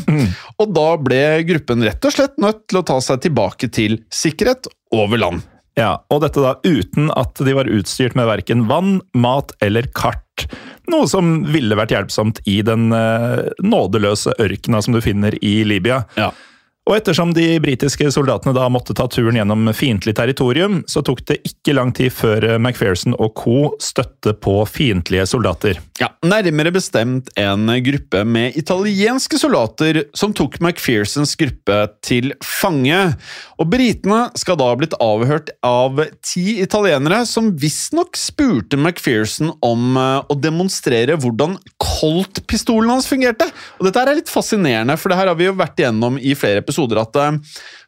og 0.61 0.75
da 0.77 0.89
ble 1.01 1.23
gruppen 1.49 1.85
rett 1.87 2.05
og 2.05 2.15
slett 2.15 2.37
nødt 2.43 2.67
til 2.69 2.83
å 2.83 2.87
ta 2.91 2.99
seg 3.05 3.25
tilbake 3.25 3.71
til 3.73 4.03
sikkerhet 4.13 4.69
over 4.95 5.21
land. 5.21 5.47
Ja, 5.79 5.93
Og 6.11 6.25
dette 6.25 6.43
da 6.43 6.57
uten 6.67 7.13
at 7.15 7.39
de 7.39 7.55
var 7.55 7.71
utstyrt 7.71 8.17
med 8.19 8.27
verken 8.27 8.67
vann, 8.71 8.99
mat 9.15 9.55
eller 9.63 9.87
kart. 9.95 10.49
Noe 10.91 11.07
som 11.11 11.45
ville 11.53 11.77
vært 11.79 11.93
hjelpsomt 11.95 12.41
i 12.51 12.59
den 12.67 12.91
eh, 12.95 13.47
nådeløse 13.63 14.35
ørkena 14.43 14.81
som 14.83 14.97
du 14.97 15.03
finner 15.05 15.37
i 15.45 15.61
Libya. 15.69 16.03
Ja. 16.19 16.33
Og 16.89 16.97
ettersom 16.97 17.35
de 17.37 17.59
britiske 17.61 18.09
soldatene 18.15 18.55
da 18.57 18.65
måtte 18.73 18.95
ta 18.97 19.05
turen 19.13 19.37
gjennom 19.37 19.69
fiendtlig 19.77 20.15
territorium, 20.17 20.81
så 20.89 21.03
tok 21.05 21.21
det 21.29 21.37
ikke 21.45 21.75
lang 21.77 21.91
tid 21.93 22.15
før 22.17 22.47
McPherson 22.57 23.13
og 23.21 23.35
co. 23.37 23.75
støtte 23.83 24.33
på 24.41 24.55
fiendtlige 24.65 25.27
soldater. 25.29 25.83
Ja, 26.01 26.09
Nærmere 26.25 26.73
bestemt 26.73 27.29
en 27.37 27.69
gruppe 27.85 28.23
med 28.25 28.57
italienske 28.57 29.37
soldater 29.37 30.01
som 30.17 30.33
tok 30.33 30.57
McPhersons 30.63 31.35
gruppe 31.37 31.77
til 32.01 32.33
fange. 32.41 32.97
Og 33.61 33.69
Britene 33.69 34.23
skal 34.39 34.57
da 34.57 34.71
ha 34.71 34.79
blitt 34.81 34.97
avhørt 35.03 35.53
av 35.67 36.01
ti 36.25 36.57
italienere, 36.63 37.21
som 37.29 37.53
visstnok 37.61 38.17
spurte 38.17 38.81
McPherson 38.81 39.53
om 39.61 40.01
eh, 40.01 40.25
å 40.25 40.39
demonstrere 40.41 41.19
hvordan 41.21 41.59
Colt-pistolen 41.83 42.95
hans 42.95 43.11
fungerte. 43.11 43.51
Og 43.77 43.89
Dette 43.91 44.01
er 44.07 44.23
litt 44.23 44.33
fascinerende, 44.33 44.97
for 44.97 45.13
det 45.13 45.21
her 45.21 45.33
har 45.35 45.39
vi 45.39 45.51
jo 45.51 45.57
vært 45.59 45.83
igjennom 45.83 46.17
i 46.17 46.33
flere 46.39 46.63
episoder 46.65 46.78
at 46.79 47.19
eh, 47.19 47.39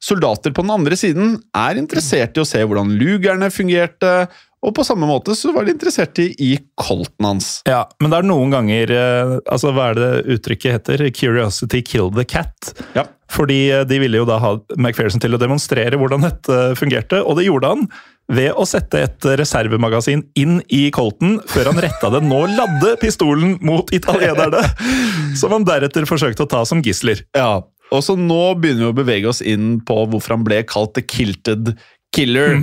soldater 0.03 0.55
på 0.57 0.65
den 0.67 0.75
andre 0.75 0.99
siden 0.99 1.37
er 1.57 1.81
interessert 1.81 2.37
i 2.37 2.43
å 2.43 2.49
se 2.49 2.63
hvordan 2.65 2.97
lugerne 3.01 3.51
fungerte. 3.55 4.29
Og 4.61 4.75
på 4.77 4.85
samme 4.85 5.09
måte 5.09 5.33
så 5.39 5.55
var 5.55 5.65
de 5.65 5.73
interessert 5.73 6.19
i, 6.21 6.29
i 6.37 6.51
colten 6.77 7.25
hans. 7.25 7.49
Ja, 7.69 7.87
men 8.03 8.13
det 8.13 8.19
er 8.19 8.29
noen 8.29 8.53
ganger 8.53 8.93
eh, 8.93 9.39
altså 9.49 9.73
Hva 9.73 9.91
er 9.93 10.01
det 10.01 10.11
uttrykket 10.37 10.77
heter? 10.77 11.07
Curiosity 11.17 11.81
kill 11.87 12.13
the 12.13 12.27
cat. 12.29 12.75
Ja. 12.97 13.07
Fordi 13.33 13.63
eh, 13.73 13.87
de 13.89 14.01
ville 14.03 14.21
jo 14.21 14.29
da 14.29 14.37
ha 14.43 14.55
McPherson 14.77 15.23
til 15.23 15.37
å 15.37 15.41
demonstrere 15.41 15.97
hvordan 16.01 16.27
dette 16.27 16.61
fungerte, 16.81 17.23
og 17.25 17.39
det 17.39 17.49
gjorde 17.49 17.73
han 17.73 17.89
ved 18.31 18.53
å 18.55 18.67
sette 18.69 19.01
et 19.07 19.27
reservemagasin 19.41 20.23
inn 20.39 20.61
i 20.71 20.85
Colten 20.95 21.39
før 21.51 21.73
han 21.73 21.81
retta 21.83 22.13
den 22.15 22.29
nå 22.31 22.45
ladde 22.53 22.95
pistolen 23.01 23.57
mot 23.65 23.91
italienerne, 23.95 24.61
som 25.41 25.57
han 25.57 25.67
deretter 25.67 26.07
forsøkte 26.07 26.47
å 26.47 26.51
ta 26.51 26.63
som 26.69 26.83
gisler. 26.85 27.25
Ja, 27.37 27.63
og 27.91 28.03
så 28.07 28.17
nå 28.19 28.43
begynner 28.61 28.87
vi 28.87 28.93
å 28.93 28.99
bevege 29.01 29.31
oss 29.31 29.43
inn 29.43 29.79
på 29.87 30.03
hvorfor 30.11 30.37
han 30.37 30.47
ble 30.47 30.63
kalt 30.69 30.95
The 30.97 31.05
Kilted 31.07 31.75
Killer. 32.15 32.61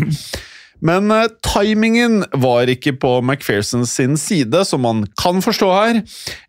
Men 0.80 1.10
uh, 1.10 1.26
timingen 1.42 2.22
var 2.38 2.70
ikke 2.70 2.94
på 3.02 3.16
McPherson 3.24 3.86
sin 3.90 4.18
side, 4.20 4.62
som 4.70 4.84
man 4.86 5.06
kan 5.20 5.42
forstå 5.42 5.70
her, 5.74 6.02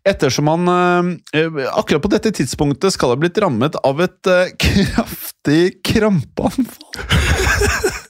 ettersom 0.07 0.51
han 0.51 0.69
uh, 0.69 1.63
akkurat 1.73 2.03
på 2.03 2.11
dette 2.13 2.33
tidspunktet 2.37 2.93
skal 2.93 3.15
ha 3.15 3.19
blitt 3.19 3.39
rammet 3.41 3.77
av 3.81 4.03
et 4.05 4.29
uh, 4.29 4.51
kraftig 4.65 5.79
krampeanfall. 5.87 6.93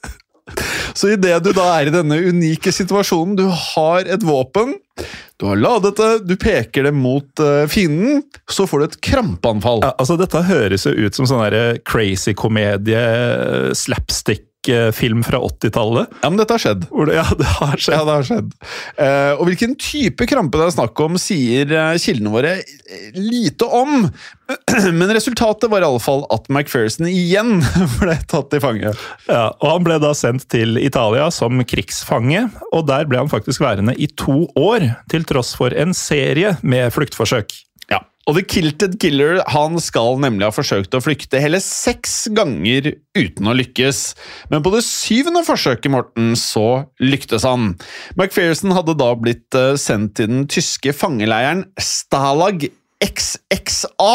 Så 0.98 1.12
idet 1.14 1.38
du 1.44 1.52
da 1.54 1.68
er 1.78 1.88
i 1.88 1.94
denne 1.94 2.18
unike 2.18 2.72
situasjonen, 2.74 3.36
du 3.38 3.46
har 3.48 4.08
et 4.10 4.24
våpen, 4.26 4.74
du 5.40 5.46
har 5.48 5.56
ladet 5.56 5.94
det, 5.96 6.10
du 6.28 6.34
peker 6.36 6.84
det 6.84 6.92
mot 6.92 7.40
uh, 7.40 7.64
fienden, 7.70 8.20
så 8.50 8.66
får 8.68 8.82
du 8.82 8.84
et 8.90 8.98
krampeanfall. 9.08 9.80
Ja, 9.86 9.94
altså 9.96 10.18
Dette 10.20 10.42
høres 10.44 10.84
jo 10.84 10.92
ut 10.92 11.16
som 11.16 11.28
sånn 11.28 11.46
der 11.46 11.80
crazy 11.88 12.34
komedie, 12.36 13.00
slapstick 13.72 14.49
film 14.94 15.22
fra 15.24 15.38
80-tallet. 15.40 16.10
Ja, 16.20 16.28
men 16.28 16.38
dette 16.40 16.54
har 16.56 16.62
skjedd. 16.62 16.84
Det, 16.90 17.14
ja, 17.16 17.24
det 17.38 17.48
har 17.56 17.76
skjedd. 17.76 17.94
Ja, 17.94 18.02
det 18.04 18.16
har 18.18 18.26
skjedd. 18.28 18.50
Uh, 19.00 19.32
og 19.40 19.48
hvilken 19.48 19.76
type 19.80 20.26
krampe 20.28 20.60
det 20.60 20.66
er 20.68 20.74
snakk 20.74 21.00
om, 21.04 21.16
sier 21.20 21.72
eh, 21.72 21.96
kildene 22.00 22.32
våre 22.32 22.52
eh, 22.60 23.06
lite 23.16 23.64
om. 23.64 24.04
Men 24.98 25.12
resultatet 25.14 25.70
var 25.70 25.82
i 25.82 25.88
alle 25.88 26.02
fall 26.02 26.24
at 26.34 26.48
McPherson 26.50 27.08
igjen 27.10 27.60
ble 28.00 28.18
tatt 28.30 28.56
i 28.56 28.62
fange. 28.62 28.92
Ja, 29.28 29.46
og 29.48 29.66
Han 29.70 29.86
ble 29.86 30.00
da 30.02 30.12
sendt 30.16 30.48
til 30.52 30.80
Italia 30.82 31.30
som 31.34 31.62
krigsfange, 31.64 32.48
og 32.70 32.86
der 32.90 33.08
ble 33.10 33.22
han 33.22 33.32
faktisk 33.32 33.64
værende 33.64 33.96
i 33.96 34.10
to 34.20 34.44
år, 34.58 34.90
til 35.12 35.26
tross 35.28 35.54
for 35.58 35.74
en 35.76 35.96
serie 35.96 36.56
med 36.62 36.92
fluktforsøk. 36.94 37.54
Og 38.30 38.36
The 38.36 38.44
Kilted 38.46 38.92
Killer 39.02 39.40
han 39.50 39.74
skal 39.82 40.20
nemlig 40.22 40.46
ha 40.46 40.52
forsøkt 40.54 40.92
å 40.94 41.00
flykte 41.02 41.40
hele 41.42 41.58
seks 41.64 42.28
ganger 42.36 42.92
uten 43.18 43.48
å 43.50 43.54
lykkes. 43.58 44.02
Men 44.52 44.62
på 44.62 44.70
det 44.70 44.84
syvende 44.86 45.42
forsøket 45.42 45.90
Morten, 45.90 46.36
så 46.38 46.84
lyktes 47.02 47.42
han. 47.48 47.72
McPherson 48.14 48.70
hadde 48.76 48.94
da 49.00 49.08
blitt 49.18 49.58
eh, 49.58 49.72
sendt 49.80 50.14
til 50.20 50.30
den 50.30 50.44
tyske 50.52 50.94
fangeleiren 50.94 51.64
Stalag 51.82 52.68
XXA. 53.02 54.12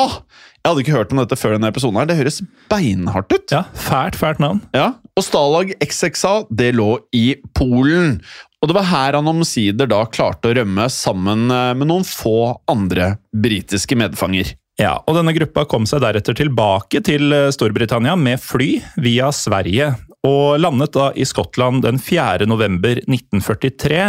Jeg 0.64 0.72
hadde 0.72 0.82
ikke 0.86 0.96
hørt 0.96 1.12
om 1.14 1.20
dette 1.20 1.38
før 1.38 1.58
denne 1.58 1.70
episoden. 1.74 2.00
her. 2.00 2.08
Det 2.10 2.16
høres 2.22 2.40
beinhardt 2.72 3.36
ut. 3.36 3.52
Ja, 3.52 3.66
Fælt, 3.76 4.16
fælt 4.18 4.40
navn. 4.42 4.64
Ja, 4.78 4.94
og 5.16 5.28
Stalag 5.28 5.76
XXA 5.84 6.38
det 6.56 6.72
lå 6.80 6.96
i 7.14 7.36
Polen. 7.58 8.22
Og 8.66 8.72
det 8.72 8.80
var 8.80 8.88
her 8.90 9.14
han 9.14 9.28
omsider 9.30 9.86
da 9.86 10.00
klarte 10.10 10.50
å 10.50 10.56
rømme 10.58 10.88
sammen 10.90 11.52
eh, 11.54 11.74
med 11.78 11.86
noen 11.92 12.06
få 12.08 12.56
andre 12.72 13.12
britiske 13.30 13.94
medfanger. 13.94 14.56
Ja, 14.82 14.96
og 15.06 15.20
denne 15.20 15.36
gruppa 15.38 15.68
kom 15.70 15.86
seg 15.86 16.02
deretter 16.02 16.34
tilbake 16.34 17.04
til 17.06 17.30
eh, 17.30 17.52
Storbritannia 17.54 18.16
med 18.18 18.42
fly 18.42 18.80
via 19.06 19.30
Sverige, 19.30 19.92
og 20.26 20.58
landet 20.58 20.96
da 20.98 21.12
i 21.14 21.28
Skottland 21.30 21.86
den 21.86 22.02
4. 22.02 22.50
november 22.50 23.04
1943. 23.04 24.02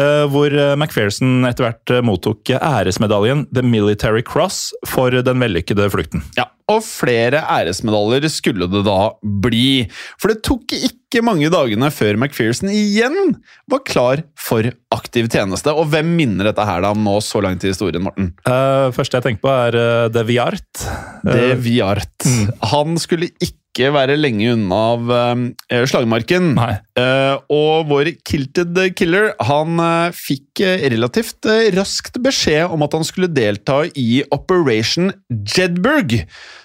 eh, 0.00 0.24
Hvor 0.32 0.56
McPherson 0.78 1.44
etter 1.44 1.68
hvert 1.68 1.94
mottok 2.08 2.54
æresmedaljen 2.56 3.44
The 3.52 3.68
Military 3.68 4.24
Cross 4.24 4.70
for 4.88 5.12
den 5.12 5.44
vellykkede 5.44 5.92
flukten. 5.92 6.24
Ja, 6.40 6.48
og 6.72 6.80
flere 6.88 7.44
æresmedaljer 7.52 8.32
skulle 8.32 8.72
det 8.72 8.86
da 8.88 9.12
bli. 9.44 9.84
For 10.16 10.32
det 10.32 10.40
tok 10.48 10.72
ikke 10.72 11.03
mange 11.22 11.50
dagene 11.52 11.90
før 11.94 12.18
McPherson 12.18 12.70
igjen 12.72 13.36
var 13.70 13.82
klar 13.86 14.24
for 14.40 14.66
aktiv 14.94 15.28
tjeneste. 15.30 15.70
Og 15.70 15.90
hvem 15.92 16.14
minner 16.18 16.50
dette 16.50 16.66
her 16.66 16.82
da 16.82 16.90
om 16.94 17.04
nå 17.04 17.18
så 17.22 17.42
langt 17.44 17.64
i 17.64 17.70
historien, 17.70 18.02
Morten? 18.02 18.32
Uh, 18.48 18.90
første 18.96 19.20
jeg 19.20 19.28
tenker 19.28 19.44
på, 19.44 19.52
er 19.52 19.78
uh, 19.78 20.08
De 20.12 20.24
Viart. 20.26 20.86
De 21.26 21.52
Viart. 21.60 22.30
Han 22.74 22.98
skulle 23.00 23.30
ikke 23.38 23.63
være 23.94 24.18
lenge 24.18 24.52
unna 24.54 24.80
av 24.94 25.10
uh, 25.10 25.84
slagmarken. 25.90 26.52
Eh, 26.58 27.36
og 27.50 27.88
vår 27.90 28.12
Kilted 28.26 28.78
Killer 28.98 29.32
han 29.48 29.80
uh, 29.82 30.14
fikk 30.14 30.62
relativt 30.84 31.48
raskt 31.74 32.20
beskjed 32.22 32.70
om 32.74 32.84
at 32.86 32.94
han 32.94 33.06
skulle 33.06 33.32
delta 33.32 33.82
i 33.98 34.22
Operation 34.34 35.10
Jedburg, 35.28 36.20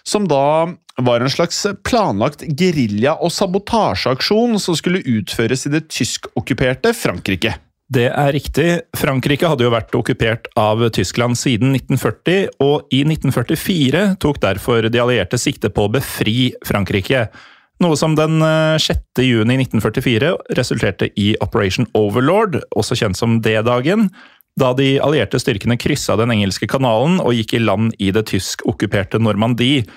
som 0.08 0.28
da 0.30 0.70
var 1.00 1.24
en 1.24 1.32
slags 1.32 1.62
planlagt 1.88 2.44
gerilja- 2.60 3.18
og 3.24 3.32
sabotasjeaksjon 3.34 4.60
som 4.62 4.78
skulle 4.78 5.04
utføres 5.08 5.66
i 5.66 5.74
det 5.74 5.88
tyskokkuperte 5.92 6.94
Frankrike. 6.98 7.56
Det 7.90 8.06
er 8.06 8.34
riktig. 8.36 8.68
Frankrike 8.94 9.50
hadde 9.50 9.66
jo 9.66 9.72
vært 9.74 9.96
okkupert 9.98 10.46
av 10.60 10.84
Tyskland 10.94 11.40
siden 11.40 11.74
1940, 11.74 12.52
og 12.62 12.86
i 12.94 13.02
1944 13.02 14.04
tok 14.22 14.38
derfor 14.44 14.86
de 14.94 15.02
allierte 15.02 15.40
sikte 15.42 15.72
på 15.74 15.88
å 15.88 15.94
befri 15.96 16.52
Frankrike. 16.70 17.26
Noe 17.82 17.98
som 17.98 18.14
den 18.14 18.44
eh, 18.46 18.78
6. 18.78 19.24
juni 19.26 19.56
1944 19.64 20.36
resulterte 20.60 21.10
i 21.18 21.32
Operation 21.42 21.88
Overlord, 21.98 22.60
også 22.78 22.98
kjent 23.00 23.18
som 23.18 23.40
D-dagen, 23.42 24.12
da 24.60 24.74
de 24.78 24.98
allierte 25.02 25.40
styrkene 25.42 25.80
kryssa 25.80 26.18
den 26.20 26.34
engelske 26.36 26.68
kanalen 26.70 27.18
og 27.24 27.34
gikk 27.38 27.56
i 27.56 27.64
land 27.64 27.96
i 27.98 28.12
det 28.14 28.28
tysk-okkuperte 28.30 29.22
Normandie. 29.24 29.88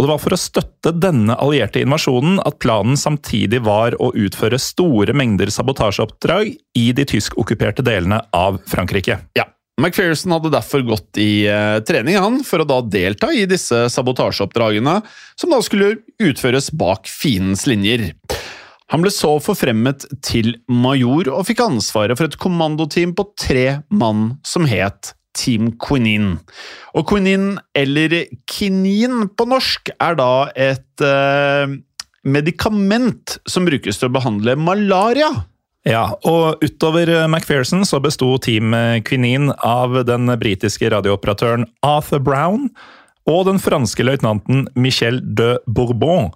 Og 0.00 0.06
det 0.06 0.12
var 0.14 0.20
for 0.22 0.32
å 0.32 0.40
støtte 0.40 0.94
denne 0.96 1.34
allierte 1.36 1.82
invasjonen 1.84 2.38
at 2.48 2.56
planen 2.62 2.96
samtidig 2.96 3.58
var 3.66 3.92
å 4.00 4.06
utføre 4.16 4.56
store 4.56 5.12
mengder 5.12 5.52
sabotasjeoppdrag 5.52 6.54
i 6.80 6.84
de 6.96 7.04
tysk-okkuperte 7.04 7.84
delene 7.84 8.22
av 8.32 8.56
Frankrike. 8.64 9.18
Ja. 9.36 9.44
McPherson 9.76 10.32
hadde 10.32 10.54
derfor 10.54 10.86
gått 10.88 11.20
i 11.20 11.44
eh, 11.48 11.82
trening 11.84 12.16
han, 12.16 12.40
for 12.44 12.64
å 12.64 12.68
da 12.68 12.80
delta 12.80 13.28
i 13.32 13.44
disse 13.48 13.82
sabotasjeoppdragene, 13.92 14.96
som 15.36 15.52
da 15.52 15.60
skulle 15.64 15.98
utføres 16.16 16.72
bak 16.72 17.08
fiendens 17.08 17.66
linjer. 17.68 18.08
Han 18.92 19.04
ble 19.04 19.12
så 19.12 19.36
forfremmet 19.44 20.08
til 20.24 20.54
major 20.72 21.28
og 21.36 21.44
fikk 21.48 21.60
ansvaret 21.68 22.16
for 22.16 22.28
et 22.28 22.40
kommandoteam 22.40 23.12
på 23.16 23.28
tre 23.36 23.66
mann 23.92 24.38
som 24.48 24.64
het 24.68 25.12
Team 25.36 25.72
Quinin. 25.80 26.34
Og 26.96 27.06
quinin, 27.10 27.54
eller 27.76 28.16
kinin 28.50 29.28
på 29.36 29.46
norsk, 29.48 29.92
er 30.00 30.18
da 30.18 30.32
et 30.58 31.04
eh, 31.06 31.76
medikament 32.26 33.38
som 33.48 33.68
brukes 33.68 34.00
til 34.00 34.10
å 34.10 34.14
behandle 34.18 34.56
malaria. 34.58 35.30
Ja, 35.88 36.10
og 36.28 36.60
utover 36.60 37.08
McPherson 37.24 37.86
så 37.88 38.02
besto 38.04 38.34
Team 38.44 38.74
Quinin 39.06 39.48
av 39.64 39.94
den 40.04 40.28
britiske 40.42 40.90
radiooperatøren 40.92 41.64
Arthur 41.80 42.20
Brown 42.20 42.66
og 43.30 43.46
den 43.48 43.60
franske 43.62 44.04
løytnanten 44.04 44.66
Michel 44.76 45.22
de 45.24 45.54
Bourbon. 45.66 46.30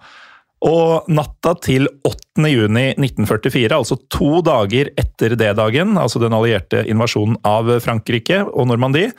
Og 0.64 1.08
natta 1.12 1.52
til 1.60 1.86
8. 2.08 2.46
juni 2.48 2.86
1944, 2.94 3.68
altså 3.76 3.98
to 4.08 4.40
dager 4.46 4.88
etter 4.96 5.36
D-dagen, 5.36 5.98
altså 6.00 6.22
den 6.22 6.32
allierte 6.36 6.80
invasjonen 6.88 7.36
av 7.44 7.68
Frankrike 7.84 8.40
og 8.46 8.70
Normandie, 8.70 9.12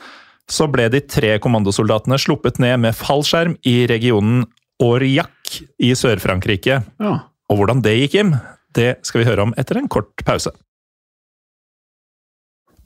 så 0.50 0.66
ble 0.70 0.88
de 0.90 1.02
tre 1.06 1.36
kommandosoldatene 1.42 2.18
sluppet 2.22 2.58
ned 2.62 2.82
med 2.82 2.98
fallskjerm 2.98 3.56
i 3.66 3.78
regionen 3.90 4.44
Aurillac 4.82 5.60
i 5.82 5.92
Sør-Frankrike. 5.98 6.82
Ja. 7.02 7.14
Og 7.50 7.60
hvordan 7.60 7.82
det 7.82 7.94
gikk, 8.00 8.18
Jim, 8.18 8.34
det 8.74 8.96
skal 9.06 9.22
vi 9.22 9.28
høre 9.30 9.46
om 9.46 9.54
etter 9.58 9.78
en 9.78 9.90
kort 9.90 10.12
pause. 10.26 10.50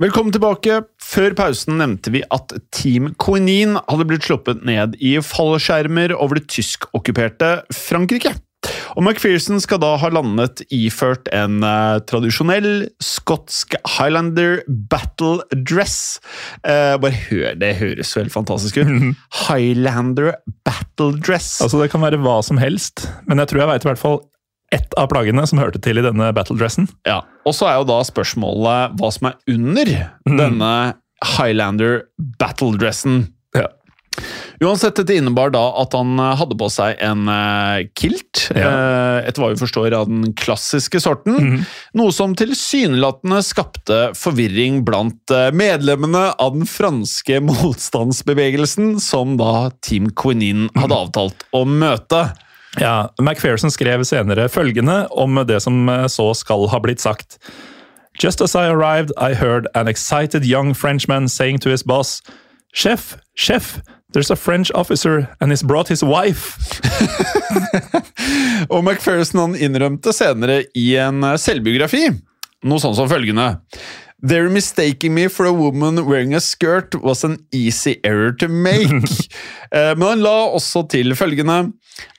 Velkommen 0.00 0.32
tilbake. 0.32 0.78
Før 1.04 1.34
pausen 1.36 1.76
nevnte 1.80 2.12
vi 2.12 2.22
at 2.32 2.54
Team 2.72 3.10
Quinine 3.20 3.82
hadde 3.88 4.06
blitt 4.08 4.24
sluppet 4.24 4.62
ned 4.64 4.96
i 4.96 5.18
fallskjermer 5.24 6.14
over 6.16 6.40
det 6.40 6.46
tyskokkuperte 6.52 7.50
Frankrike. 7.76 8.32
Og 8.98 9.04
McPherson 9.04 9.60
skal 9.62 9.80
da 9.82 9.92
ha 10.02 10.08
landet 10.12 10.62
iført 10.74 11.28
en 11.34 11.62
uh, 11.64 12.00
tradisjonell 12.10 12.88
skotsk 13.02 13.76
Highlander 13.96 14.60
battle 14.90 15.44
dress. 15.54 16.18
Uh, 16.66 16.96
bare 17.00 17.14
hør, 17.28 17.54
det 17.60 17.76
høres 17.80 18.12
vel 18.18 18.32
fantastisk 18.32 18.80
ut. 18.82 18.90
Highlander 19.46 20.34
battle 20.66 21.14
dress. 21.22 21.60
Altså, 21.62 21.80
Det 21.82 21.90
kan 21.94 22.04
være 22.04 22.20
hva 22.20 22.40
som 22.46 22.60
helst, 22.60 23.06
men 23.30 23.40
jeg 23.40 23.52
tror 23.52 23.64
jeg 23.64 23.72
veit 23.72 23.86
i 23.86 23.90
hvert 23.92 24.02
fall 24.02 24.20
ett 24.74 24.94
av 25.00 25.08
plaggene 25.10 25.42
som 25.50 25.58
hørte 25.58 25.80
til 25.82 25.98
i 25.98 26.04
denne 26.04 26.28
battledressen. 26.36 26.86
Ja, 27.08 27.22
Og 27.48 27.56
så 27.58 27.66
er 27.66 27.80
jo 27.80 27.88
da 27.90 28.00
spørsmålet 28.06 28.98
hva 29.00 29.10
som 29.14 29.30
er 29.32 29.38
under 29.50 29.90
denne 30.28 30.72
Highlander 31.36 32.04
battledressen. 32.40 33.24
Ja. 34.20 34.68
Uansett, 34.68 34.98
dette 34.98 35.16
innebar 35.16 35.52
da 35.54 35.62
at 35.80 35.94
han 35.96 36.18
eh, 36.20 36.34
hadde 36.36 36.56
på 36.60 36.68
seg 36.72 36.98
en 37.04 37.24
uh, 37.30 37.80
kilt, 37.96 38.42
eh, 38.52 39.20
etter 39.24 39.40
hva 39.40 39.48
vi 39.54 39.60
forstår 39.60 39.96
av 39.96 40.10
den 40.10 40.34
klassiske 40.36 41.00
sorten. 41.00 41.62
Noe 41.96 42.12
som 42.12 42.34
tilsynelatende 42.36 43.40
skapte 43.46 44.00
forvirring 44.18 44.82
blant 44.84 45.32
medlemmene 45.56 46.26
av 46.36 46.58
den 46.58 46.68
franske 46.68 47.40
motstandsbevegelsen, 47.48 48.98
som 49.00 49.38
da 49.40 49.70
Team 49.86 50.10
Quinine 50.12 50.68
hadde 50.76 51.00
avtalt 51.06 51.46
å 51.56 51.64
møte. 51.64 52.26
Ja, 52.78 53.10
McPherson 53.18 53.72
skrev 53.72 54.04
senere 54.06 54.46
følgende 54.52 55.02
om 55.10 55.40
det 55.48 55.58
som 55.64 55.88
så 56.12 56.30
skal 56.38 56.68
ha 56.70 56.78
blitt 56.84 57.02
sagt. 57.02 57.40
Just 58.20 58.40
as 58.40 58.54
I 58.54 58.68
arrived, 58.68 59.12
I 59.16 59.34
heard 59.34 59.66
an 59.74 59.88
excited 59.88 60.44
young 60.44 60.74
Frenchman 60.74 61.28
saying 61.28 61.58
to 61.60 61.70
his 61.70 61.82
boss, 61.82 62.20
Chef, 62.72 63.16
chef, 63.34 63.80
there's 64.12 64.30
a 64.30 64.36
French 64.36 64.70
officer 64.74 65.28
and 65.40 65.52
he's 65.52 65.62
brought 65.62 65.88
his 65.88 66.02
wife. 66.02 66.58
Og 68.72 68.84
McPherson 68.84 69.56
innrømte 69.56 70.12
senere 70.12 70.64
i 70.74 70.96
en 71.00 71.24
eh, 71.24 71.38
selvbiografi 71.40 72.08
noe 72.66 72.80
sånn 72.82 72.96
som 72.96 73.08
følgende. 73.10 73.54
They're 74.22 74.50
mistaking 74.50 75.14
me 75.14 75.28
for 75.28 75.46
a 75.46 75.52
woman 75.52 76.04
wearing 76.04 76.34
a 76.34 76.40
skirt 76.40 76.94
was 76.94 77.24
an 77.24 77.46
easy 77.52 78.00
error 78.04 78.32
to 78.32 78.48
make. 78.48 78.90
uh, 79.72 79.94
Men 79.98 80.08
han 80.08 80.20
la 80.20 80.46
også 80.52 80.86
til 80.90 81.14
følgende. 81.16 81.72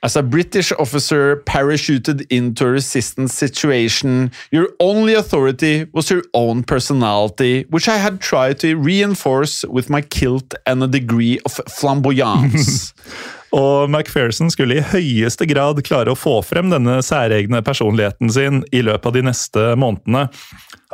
As 0.03 0.15
a 0.15 0.21
British 0.21 0.71
officer 0.79 1.37
parachuted 1.45 2.21
into 2.29 2.65
a 2.65 2.71
resistance 2.71 3.33
situation, 3.33 4.31
your 4.51 4.67
only 4.79 5.13
authority 5.13 5.85
was 5.93 6.11
your 6.11 6.23
own 6.33 6.63
personality, 6.63 7.65
which 7.69 7.87
I 7.87 7.97
had 7.97 8.19
tried 8.19 8.59
to 8.59 8.75
reinforce 8.75 9.63
with 9.65 9.89
my 9.89 10.01
kilt 10.01 10.53
and 10.65 10.83
a 10.83 10.87
degree 10.87 11.39
of 11.45 11.53
flamboyance. 11.67 12.93
Og 13.55 13.89
McPherson 13.89 14.51
skulle 14.53 14.79
i 14.79 14.85
høyeste 14.93 15.47
grad 15.49 15.81
klare 15.83 16.13
å 16.13 16.19
få 16.19 16.37
frem 16.45 16.71
denne 16.71 17.01
særegne 17.03 17.59
personligheten 17.65 18.31
sin 18.31 18.61
i 18.71 18.83
løpet 18.85 19.09
av 19.09 19.17
de 19.17 19.25
neste 19.27 19.65
månedene. 19.79 20.29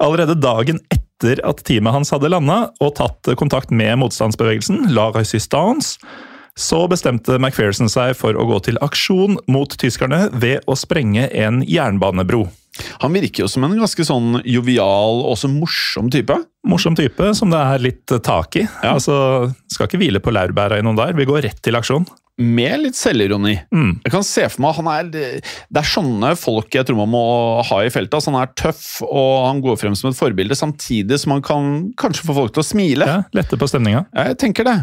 Allerede 0.01 0.37
dagen 0.41 0.81
etter 0.93 1.41
at 1.45 1.61
teamet 1.65 1.93
hans 1.93 2.13
hadde 2.13 2.31
landa 2.33 2.67
og 2.81 2.95
tatt 2.97 3.29
kontakt 3.37 3.73
med 3.73 3.99
motstandsbevegelsen, 4.01 4.89
La 4.93 5.09
Resistance, 5.13 5.97
så 6.57 6.83
bestemte 6.89 7.37
McPherson 7.37 7.89
seg 7.91 8.15
for 8.17 8.33
å 8.33 8.45
gå 8.49 8.57
til 8.65 8.79
aksjon 8.81 9.37
mot 9.51 9.73
tyskerne 9.77 10.25
ved 10.33 10.65
å 10.65 10.77
sprenge 10.77 11.29
en 11.29 11.61
jernbanebro. 11.61 12.47
Han 13.01 13.13
virker 13.13 13.43
jo 13.43 13.49
som 13.49 13.65
en 13.65 13.77
ganske 13.77 14.05
sånn 14.05 14.39
jovial 14.45 15.21
og 15.23 15.31
også 15.35 15.49
morsom 15.49 16.11
type. 16.13 16.35
Morsom 16.67 16.97
type 16.97 17.31
som 17.37 17.53
det 17.53 17.61
er 17.61 17.83
litt 17.85 18.13
tak 18.25 18.57
i. 18.59 18.65
Ja. 18.65 18.95
Altså, 18.95 19.49
Skal 19.69 19.89
ikke 19.89 20.01
hvile 20.01 20.21
på 20.21 20.33
laurbæra 20.33 20.77
i 20.77 20.85
noen 20.85 20.97
der. 20.97 21.17
Vi 21.17 21.25
går 21.29 21.45
rett 21.45 21.61
til 21.65 21.77
aksjon. 21.77 22.05
Med 22.37 22.83
litt 22.83 22.97
selvironi. 22.97 23.55
Mm. 23.73 23.95
Jeg 24.03 24.13
kan 24.13 24.25
se 24.25 24.43
for 24.53 24.61
meg 24.61 24.75
han 24.77 24.89
er, 24.91 25.07
Det 25.09 25.79
er 25.81 25.87
sånne 25.89 26.35
folk 26.37 26.75
jeg 26.75 26.85
tror 26.85 26.99
man 26.99 27.09
må 27.09 27.21
ha 27.65 27.79
i 27.81 27.89
feltet. 27.93 28.13
Altså, 28.19 28.29
han 28.29 28.43
er 28.43 28.51
tøff, 28.57 28.83
og 29.07 29.47
han 29.47 29.61
går 29.63 29.79
frem 29.81 29.95
som 29.97 30.11
et 30.11 30.19
forbilde, 30.19 30.57
samtidig 30.57 31.17
som 31.23 31.33
han 31.33 31.41
kan 31.45 31.71
kanskje 31.97 32.27
få 32.27 32.35
folk 32.37 32.53
til 32.53 32.61
å 32.61 32.67
smile. 32.67 33.07
Ja, 33.09 33.17
Lette 33.33 33.57
på 33.57 33.69
stemninga. 33.69 34.03
Jeg 34.13 34.37
tenker 34.43 34.67
det. 34.67 34.75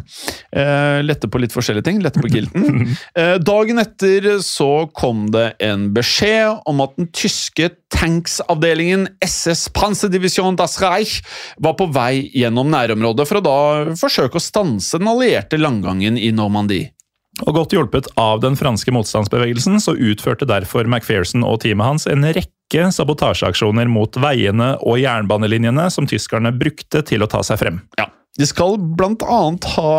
Eh, 0.51 0.99
lette 1.07 1.31
på 1.31 1.39
litt 1.43 1.55
forskjellige 1.55 1.87
ting. 1.87 2.03
Lette 2.05 2.23
på 2.23 2.33
kilten. 2.33 2.83
Eh, 3.15 3.37
dagen 3.43 3.79
etter 3.79 4.25
så 4.43 4.87
kom 4.97 5.27
det 5.33 5.45
en 5.63 5.87
beskjed 5.95 6.65
om 6.69 6.81
at 6.83 6.95
den 6.99 7.07
tyske 7.15 7.69
tanksavdelingen 7.95 9.07
SS 9.23 9.69
Panzerdivision 9.77 10.57
Das 10.59 10.77
Reich 10.83 11.21
var 11.63 11.77
på 11.79 11.87
vei 11.95 12.27
gjennom 12.35 12.73
nærområdet 12.73 13.29
for 13.29 13.39
å 13.39 13.45
da 13.45 13.59
forsøke 13.99 14.41
å 14.41 14.43
stanse 14.43 14.99
den 15.01 15.11
allierte 15.11 15.61
langgangen 15.61 16.19
i 16.19 16.33
Normandie. 16.35 16.94
Og 17.43 17.55
Godt 17.57 17.75
hjulpet 17.75 18.09
av 18.21 18.39
den 18.45 18.55
franske 18.59 18.95
motstandsbevegelsen, 18.95 19.81
så 19.83 19.97
utførte 19.99 20.47
derfor 20.47 20.87
McPherson 20.87 21.43
og 21.47 21.65
teamet 21.65 21.89
hans 21.89 22.07
en 22.11 22.27
rekke 22.27 22.91
sabotasjeaksjoner 22.95 23.91
mot 23.91 24.15
veiene 24.23 24.75
og 24.83 25.01
jernbanelinjene 25.03 25.89
som 25.91 26.07
tyskerne 26.11 26.55
brukte 26.55 27.03
til 27.07 27.27
å 27.27 27.31
ta 27.31 27.43
seg 27.47 27.61
frem. 27.61 27.83
Ja. 27.99 28.11
De 28.35 28.47
skal 28.51 28.81
blant 28.99 29.23
annet 29.31 29.67
ha 29.77 29.91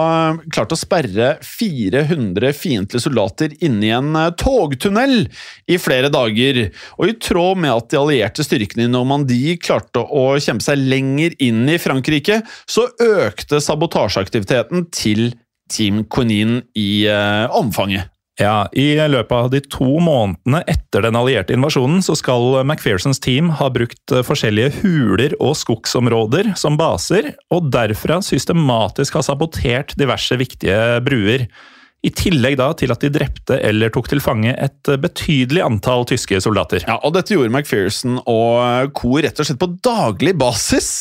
klart 0.51 0.73
å 0.75 0.77
sperre 0.79 1.37
400 1.39 2.49
fiendtlige 2.57 3.05
soldater 3.05 3.53
inne 3.63 3.87
i 3.87 3.93
en 3.95 4.09
eh, 4.19 4.33
togtunnel 4.35 5.29
i 5.71 5.77
flere 5.79 6.09
dager, 6.11 6.59
og 6.99 7.13
i 7.13 7.15
tråd 7.15 7.61
med 7.63 7.71
at 7.71 7.87
de 7.93 8.01
allierte 8.01 8.43
styrkene 8.43 8.89
i 8.89 8.91
Normandie 8.91 9.55
klarte 9.55 10.03
å 10.03 10.25
kjempe 10.35 10.67
seg 10.67 10.83
lenger 10.83 11.39
inn 11.47 11.63
i 11.71 11.79
Frankrike, 11.79 12.41
så 12.67 12.89
økte 12.99 13.63
sabotasjeaktiviteten 13.63 14.89
til 14.91 15.29
Team 15.71 16.03
Quenin 16.11 16.59
i 16.77 17.05
uh, 17.09 17.47
omfanget. 17.55 18.11
Ja, 18.35 18.65
I 18.75 18.97
løpet 19.07 19.31
av 19.31 19.45
de 19.53 19.61
to 19.71 19.95
månedene 20.03 20.59
etter 20.67 21.05
den 21.05 21.15
allierte 21.15 21.55
invasjonen 21.55 22.01
så 22.03 22.17
skal 22.19 22.65
McPhersons 22.65 23.21
team 23.23 23.53
ha 23.61 23.69
brukt 23.71 24.11
eh, 24.11 24.25
forskjellige 24.27 24.81
huler 24.81 25.37
og 25.39 25.53
skogsområder 25.55 26.51
som 26.59 26.75
baser, 26.75 27.31
og 27.47 27.69
derfra 27.71 28.19
systematisk 28.25 29.15
ha 29.15 29.23
sabotert 29.23 29.95
diverse 29.95 30.35
viktige 30.41 30.99
bruer. 31.07 31.47
I 32.05 32.11
tillegg 32.13 32.57
da 32.59 32.69
til 32.77 32.93
at 32.93 33.01
de 33.01 33.09
drepte 33.13 33.57
eller 33.65 33.89
tok 33.93 34.09
til 34.11 34.21
fange 34.21 34.53
et 34.53 34.91
betydelig 35.01 35.63
antall 35.65 36.05
tyske 36.09 36.37
soldater. 36.43 36.83
Ja, 36.85 36.99
og 37.01 37.15
Dette 37.15 37.33
gjorde 37.33 37.49
McPherson 37.49 38.19
og 38.21 38.93
co. 38.97 39.15
rett 39.23 39.39
og 39.41 39.47
slett 39.47 39.61
på 39.61 39.71
daglig 39.85 40.35
basis. 40.37 40.91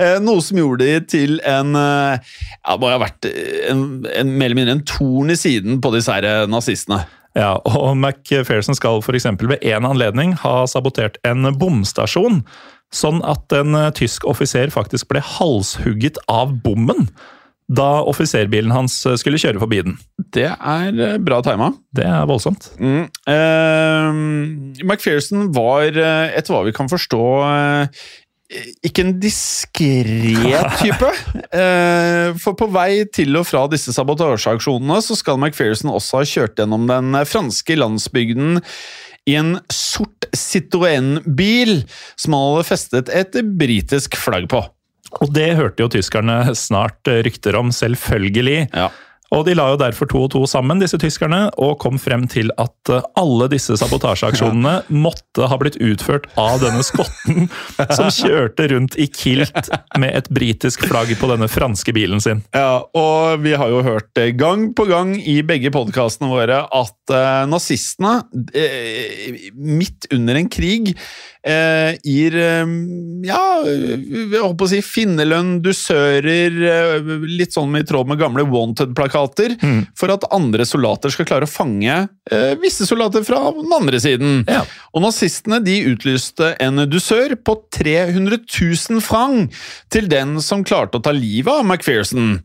Eh, 0.00 0.16
noe 0.22 0.44
som 0.44 0.60
gjorde 0.60 0.86
de 0.86 0.96
til 1.12 1.36
en 1.44 1.76
eh, 1.76 2.32
ja, 2.62 2.78
må 2.80 2.88
ha 2.92 3.00
vært 3.02 3.28
en, 3.28 3.84
en, 4.08 4.32
mer 4.32 4.48
eller 4.48 4.60
mindre 4.60 4.78
en 4.78 4.86
torn 4.88 5.34
i 5.34 5.38
siden 5.38 5.82
på 5.84 5.92
disse 5.94 6.12
her 6.12 6.26
eh, 6.26 6.46
nazistene. 6.50 7.04
Ja, 7.36 7.58
og 7.68 7.92
McPherson 7.98 8.78
skal 8.78 9.02
f.eks. 9.02 9.28
ved 9.42 9.60
en 9.60 9.88
anledning 9.88 10.32
ha 10.40 10.62
sabotert 10.70 11.18
en 11.26 11.44
bomstasjon, 11.60 12.40
sånn 12.94 13.20
at 13.28 13.52
en 13.56 13.76
eh, 13.76 13.92
tysk 13.98 14.24
offiser 14.30 14.72
faktisk 14.72 15.10
ble 15.12 15.20
halshugget 15.36 16.22
av 16.32 16.56
bommen 16.64 17.10
da 17.66 18.02
offiserbilen 18.06 18.70
hans 18.74 19.00
eh, 19.06 19.16
skulle 19.18 19.40
kjøre 19.42 19.60
forbi 19.62 19.80
den. 19.88 19.96
Det 20.34 20.48
er 20.52 21.00
eh, 21.02 21.16
bra 21.22 21.40
tima. 21.44 21.72
Det 21.94 22.04
er 22.06 22.28
voldsomt. 22.28 22.68
Mm. 22.78 23.08
Uh, 23.26 24.84
McPherson 24.84 25.50
var, 25.56 25.90
etter 25.96 26.54
hva 26.54 26.62
vi 26.66 26.74
kan 26.76 26.90
forstå, 26.90 27.22
uh, 27.42 28.06
ikke 28.86 29.02
en 29.02 29.16
diskré 29.18 30.52
type. 30.82 31.08
For 32.38 32.54
på 32.54 32.68
vei 32.70 33.02
til 33.10 33.34
og 33.40 33.48
fra 33.48 33.64
disse 33.72 33.90
sabotasjeaksjonene 33.96 35.00
så 35.02 35.16
skal 35.18 35.40
McPherson 35.40 35.90
også 35.90 36.20
ha 36.20 36.28
kjørt 36.30 36.62
gjennom 36.62 36.86
den 36.86 37.18
franske 37.26 37.74
landsbygden 37.80 38.60
i 39.26 39.34
en 39.34 39.56
sort 39.74 40.28
Citroën-bil 40.36 41.80
som 42.14 42.36
han 42.36 42.46
hadde 42.52 42.68
festet 42.68 43.10
et 43.10 43.40
britisk 43.58 44.14
flagg 44.20 44.46
på. 44.52 44.62
Og 45.24 45.32
det 45.34 45.50
hørte 45.58 45.84
jo 45.84 45.90
tyskerne 45.92 46.54
snart 46.58 47.10
eh, 47.10 47.22
rykter 47.26 47.58
om, 47.58 47.72
selvfølgelig. 47.74 48.66
Ja. 48.72 48.90
Og 49.34 49.42
de 49.48 49.56
la 49.58 49.64
jo 49.72 49.78
derfor 49.80 50.06
to 50.10 50.20
og 50.26 50.30
to 50.34 50.44
sammen, 50.46 50.78
disse 50.78 50.98
tyskerne, 51.02 51.48
og 51.62 51.80
kom 51.82 51.98
frem 51.98 52.26
til 52.30 52.52
at 52.62 52.92
eh, 52.92 53.06
alle 53.18 53.48
disse 53.50 53.74
sabotasjeaksjonene 53.80 54.76
måtte 54.94 55.48
ha 55.50 55.58
blitt 55.58 55.78
utført 55.82 56.28
av 56.38 56.60
denne 56.62 56.84
skotten 56.86 57.48
som 57.96 58.10
kjørte 58.12 58.68
rundt 58.70 58.98
i 59.02 59.08
kilt 59.10 59.72
med 59.98 60.14
et 60.14 60.30
britisk 60.34 60.86
flagg 60.86 61.10
på 61.18 61.30
denne 61.32 61.50
franske 61.50 61.94
bilen 61.96 62.22
sin. 62.22 62.44
Ja, 62.54 62.84
og 62.86 63.42
vi 63.42 63.56
har 63.58 63.72
jo 63.72 63.82
hørt 63.86 64.12
det 64.18 64.32
gang 64.38 64.68
på 64.78 64.86
gang 64.90 65.16
i 65.18 65.40
begge 65.46 65.74
podkastene 65.74 66.30
våre 66.30 66.62
at 66.64 67.14
eh, 67.16 67.42
nazistene, 67.50 68.20
eh, 68.54 69.50
midt 69.58 70.06
under 70.14 70.38
en 70.38 70.52
krig, 70.52 70.94
eh, 71.46 71.96
gir 72.04 72.34
eh, 72.36 72.72
ja, 73.26 73.40
jeg 73.64 74.40
holdt 74.42 74.58
på 74.60 74.66
å 74.66 74.70
si 74.70 74.80
finnerlønn, 74.84 75.60
dusører, 75.64 76.56
eh, 76.70 77.10
litt 77.30 77.54
sånn 77.56 77.74
i 77.78 77.84
tråd 77.86 78.10
med 78.10 78.20
gamle 78.22 78.44
Wanted-plakater 78.50 79.56
Mm. 79.62 79.86
for 79.96 80.10
at 80.12 80.24
andre 80.34 80.64
soldater 80.68 81.10
skal 81.12 81.26
klare 81.28 81.46
å 81.46 81.50
fange 81.50 81.94
eh, 82.30 82.54
visse 82.60 82.86
soldater 82.88 83.22
fra 83.24 83.38
den 83.54 83.72
andre 83.72 83.98
siden. 84.02 84.40
Ja. 84.50 84.64
Og 84.94 85.02
nazistene 85.04 85.60
de 85.64 85.76
utlyste 85.92 86.52
en 86.62 86.82
dusør 86.90 87.36
på 87.46 87.54
300 87.72 88.40
000 88.42 89.00
franc 89.04 89.54
til 89.92 90.08
den 90.10 90.36
som 90.42 90.64
klarte 90.66 90.98
å 90.98 91.04
ta 91.04 91.12
livet 91.14 91.52
av 91.52 91.64
McPherson. 91.64 92.40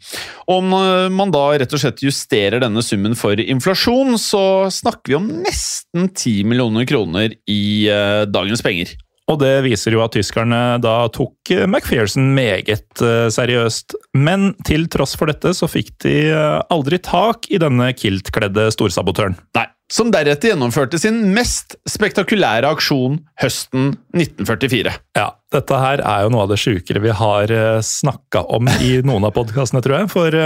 Om 0.52 0.74
eh, 0.78 1.08
man 1.14 1.34
da 1.34 1.48
rett 1.58 1.74
og 1.74 1.82
slett 1.82 2.04
justerer 2.06 2.62
denne 2.62 2.84
summen 2.86 3.16
for 3.18 3.40
inflasjon, 3.42 4.16
så 4.22 4.44
snakker 4.72 5.14
vi 5.14 5.18
om 5.18 5.28
nesten 5.42 6.10
10 6.14 6.46
millioner 6.52 6.86
kroner 6.90 7.34
i 7.50 7.88
eh, 7.90 8.24
dagens 8.30 8.62
penger. 8.66 8.91
Og 9.30 9.40
det 9.42 9.54
viser 9.66 9.96
jo 9.96 10.04
at 10.04 10.16
tyskerne 10.16 10.62
da 10.84 10.96
tok 11.14 11.54
eh, 11.54 11.68
McPherson 11.68 12.32
meget 12.36 13.04
eh, 13.04 13.28
seriøst. 13.32 13.96
Men 14.18 14.54
til 14.68 14.88
tross 14.92 15.16
for 15.20 15.32
dette 15.32 15.54
så 15.58 15.70
fikk 15.72 15.94
de 16.06 16.16
eh, 16.32 16.58
aldri 16.74 17.02
tak 17.04 17.48
i 17.52 17.62
denne 17.62 17.92
kiltkledde 17.96 18.68
storsabotøren. 18.76 19.38
Nei, 19.56 19.68
som 19.92 20.10
deretter 20.12 20.52
gjennomførte 20.52 21.00
sin 21.00 21.20
mest 21.36 21.78
spektakulære 21.90 22.70
aksjon 22.74 23.20
høsten 23.44 23.92
1944. 24.16 24.94
Ja, 25.20 25.28
dette 25.54 25.80
her 25.80 26.04
er 26.04 26.26
jo 26.26 26.32
noe 26.34 26.46
av 26.46 26.52
det 26.52 26.60
sjukere 26.64 27.04
vi 27.04 27.12
har 27.16 27.52
snakka 27.86 28.46
om 28.56 28.72
i 28.82 28.94
noen 29.08 29.28
av 29.28 29.36
podkastene, 29.36 29.84
tror 29.84 30.00
jeg. 30.00 30.10
For 30.12 30.40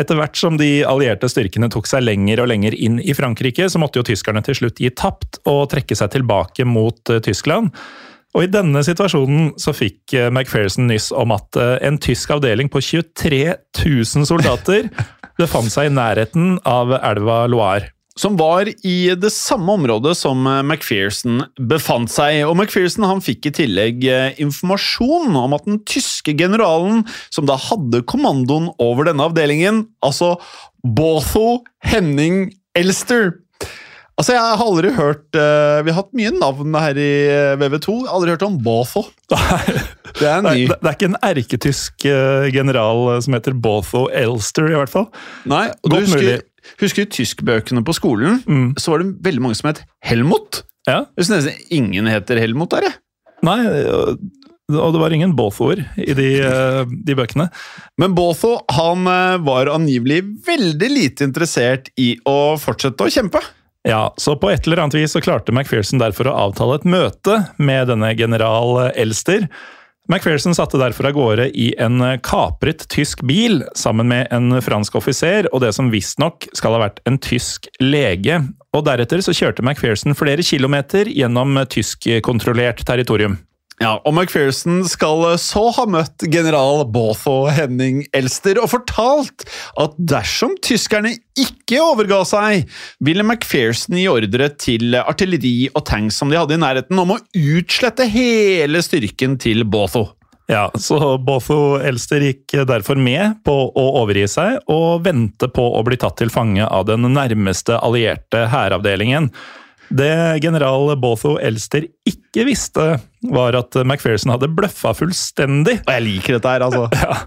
etter 0.00 0.18
hvert 0.18 0.40
som 0.40 0.58
de 0.60 0.80
allierte 0.88 1.30
styrkene 1.30 1.70
tok 1.72 1.88
seg 1.88 2.04
lenger 2.04 2.42
og 2.42 2.50
lenger 2.52 2.76
inn 2.76 2.98
i 3.00 3.16
Frankrike, 3.16 3.68
så 3.72 3.80
måtte 3.80 4.00
jo 4.02 4.08
tyskerne 4.08 4.44
til 4.44 4.58
slutt 4.60 4.82
gi 4.82 4.92
tapt 4.92 5.40
og 5.44 5.68
trekke 5.72 5.96
seg 5.96 6.16
tilbake 6.16 6.68
mot 6.68 7.16
Tyskland. 7.24 7.72
Og 8.36 8.44
I 8.44 8.52
denne 8.52 8.82
situasjonen 8.84 9.54
så 9.60 9.72
fikk 9.72 10.12
eh, 10.12 10.28
McPherson 10.28 10.90
nyss 10.90 11.08
om 11.16 11.32
at 11.32 11.56
eh, 11.56 11.78
en 11.88 11.96
tysk 12.02 12.34
avdeling 12.36 12.68
på 12.72 12.82
23 12.84 13.42
000 13.80 14.28
soldater 14.28 14.90
befant 15.40 15.72
seg 15.72 15.88
i 15.88 15.94
nærheten 15.96 16.58
av 16.68 16.92
elva 16.98 17.46
Loire. 17.48 17.94
Som 18.16 18.38
var 18.40 18.64
i 18.68 18.96
det 19.20 19.28
samme 19.32 19.74
området 19.78 20.12
som 20.20 20.44
eh, 20.48 20.60
McPherson 20.60 21.46
befant 21.72 22.12
seg. 22.12 22.42
Og 22.44 22.52
McPherson 22.58 23.08
han 23.08 23.24
fikk 23.24 23.48
i 23.48 23.54
tillegg 23.56 24.04
informasjon 24.44 25.32
om 25.40 25.56
at 25.56 25.64
den 25.64 25.80
tyske 25.88 26.36
generalen, 26.36 27.06
som 27.32 27.48
da 27.48 27.56
hadde 27.56 28.04
kommandoen 28.04 28.68
over 28.76 29.08
denne 29.08 29.30
avdelingen, 29.30 29.86
altså 30.04 30.34
Botho 30.84 31.62
Henning 31.88 32.50
Elster 32.76 33.32
Altså, 34.16 34.32
Jeg 34.32 34.40
har 34.56 34.62
aldri 34.64 34.90
hørt 34.96 35.36
uh, 35.36 35.82
Vi 35.84 35.92
har 35.92 35.98
hatt 36.00 36.14
mye 36.16 36.30
navn 36.32 36.76
her 36.80 36.96
i 36.96 37.08
eh, 37.28 37.56
VV2. 37.60 37.96
Jeg 38.00 38.08
har 38.08 38.14
aldri 38.16 38.32
hørt 38.32 38.44
om 38.46 38.54
Botho. 38.64 39.02
Det 40.16 40.24
er 40.24 40.38
en 40.38 40.46
Nei, 40.48 40.54
ny. 40.62 40.66
det 40.70 40.78
det 40.80 40.88
er 40.88 40.94
ikke 40.96 41.08
en 41.10 41.18
erketysk 41.28 42.06
eh, 42.08 42.46
general 42.54 43.02
som 43.20 43.34
heter 43.36 43.52
Botho 43.60 44.06
Elster, 44.16 44.70
i 44.72 44.78
hvert 44.78 44.88
fall. 44.88 45.10
Nei, 45.44 45.66
og 45.84 45.92
du 45.92 45.96
husker, 45.98 46.22
mulig. 46.22 46.38
husker 46.80 47.08
tyskbøkene 47.12 47.82
på 47.84 47.92
skolen, 47.98 48.38
Mm. 48.48 48.70
så 48.80 48.94
var 48.94 49.02
det 49.04 49.10
veldig 49.26 49.42
mange 49.44 49.58
som 49.58 49.68
het 49.68 49.82
Helmut. 50.08 50.62
Ja. 50.88 51.02
Jeg 51.18 51.26
synes 51.28 51.44
nesten 51.50 51.76
ingen 51.82 52.08
heter 52.08 52.40
Helmut 52.40 52.72
der, 52.72 52.86
jeg. 52.88 52.96
Nei, 53.44 53.58
og 54.72 54.94
det 54.96 55.02
var 55.04 55.12
ingen 55.18 55.36
Botho-er 55.36 55.84
i 56.00 56.16
de, 56.16 56.30
de 57.04 57.18
bøkene. 57.20 57.50
Men 58.00 58.16
Botho 58.16 58.54
han 58.72 59.04
var 59.44 59.68
angivelig 59.74 60.22
veldig 60.48 60.88
lite 60.96 61.28
interessert 61.28 61.92
i 62.00 62.14
å 62.24 62.56
fortsette 62.62 63.04
å 63.04 63.12
kjempe. 63.12 63.44
Ja, 63.86 64.14
så 64.16 64.34
på 64.36 64.50
et 64.50 64.66
eller 64.66 64.82
annet 64.82 64.96
vis 64.98 65.12
så 65.14 65.20
klarte 65.22 65.52
McPherson 65.54 66.00
derfor 66.02 66.26
å 66.26 66.34
avtale 66.48 66.80
et 66.80 66.86
møte 66.90 67.36
med 67.62 67.86
denne 67.86 68.10
general 68.18 68.80
eh, 68.82 69.02
Elster. 69.04 69.46
McPherson 70.10 70.54
satte 70.58 70.78
derfor 70.78 71.06
av 71.06 71.14
gårde 71.14 71.46
i 71.54 71.68
en 71.82 72.00
eh, 72.02 72.16
kapret 72.26 72.82
tysk 72.90 73.22
bil 73.30 73.60
sammen 73.78 74.10
med 74.10 74.26
en 74.34 74.58
fransk 74.62 74.98
offiser 74.98 75.46
og 75.52 75.62
det 75.62 75.70
som 75.78 75.92
visstnok 75.94 76.48
skal 76.50 76.74
ha 76.74 76.82
vært 76.82 76.98
en 77.06 77.20
tysk 77.22 77.70
lege. 77.78 78.40
Og 78.74 78.88
deretter 78.90 79.22
så 79.22 79.34
kjørte 79.34 79.62
McPherson 79.62 80.18
flere 80.18 80.42
kilometer 80.42 81.06
gjennom 81.06 81.54
eh, 81.62 81.70
tyskkontrollert 81.70 82.82
territorium. 82.90 83.38
Ja, 83.76 83.98
og 84.08 84.14
McPherson 84.14 84.80
skal 84.88 85.34
så 85.36 85.66
ha 85.76 85.84
møtt 85.90 86.24
general 86.32 86.86
Botho 86.88 87.34
Henning 87.52 88.06
Elster 88.16 88.56
og 88.62 88.70
fortalt 88.72 89.44
at 89.76 89.98
dersom 90.00 90.54
tyskerne 90.64 91.12
ikke 91.36 91.82
overga 91.84 92.22
seg, 92.24 92.64
ville 93.04 93.26
McPherson 93.26 93.98
gi 94.00 94.06
ordre 94.08 94.48
til 94.56 94.96
artilleri 94.96 95.68
og 95.74 95.84
tanks 95.90 96.16
som 96.16 96.32
de 96.32 96.38
hadde 96.40 96.56
i 96.56 96.62
nærheten, 96.62 96.96
om 96.96 97.18
å 97.18 97.20
utslette 97.36 98.08
hele 98.08 98.80
styrken 98.80 99.36
til 99.44 99.66
Botho. 99.68 100.06
Ja, 100.48 100.70
så 100.78 101.18
Botho 101.18 101.76
Elster 101.82 102.22
gikk 102.22 102.54
derfor 102.70 102.96
med 102.96 103.42
på 103.44 103.58
å 103.68 103.86
overgi 104.00 104.24
seg 104.30 104.60
og 104.72 105.04
vente 105.04 105.50
på 105.52 105.68
å 105.76 105.84
bli 105.84 105.98
tatt 106.00 106.16
til 106.22 106.32
fange 106.32 106.64
av 106.64 106.86
den 106.88 107.04
nærmeste 107.12 107.76
allierte 107.82 108.46
hæravdelingen. 108.52 109.32
Det 109.88 110.42
general 110.42 110.96
Botho 110.98 111.36
Elster 111.38 111.86
ikke 112.08 112.46
visste, 112.48 112.86
var 113.30 113.56
at 113.58 113.76
McPherson 113.84 114.32
hadde 114.34 114.50
bløffa 114.50 114.92
fullstendig. 114.96 115.78
Og 115.86 115.92
jeg 115.94 116.04
liker 116.06 116.36
dette 116.36 116.54
her, 116.56 116.66
altså. 116.66 116.88
Ja. 117.06 117.26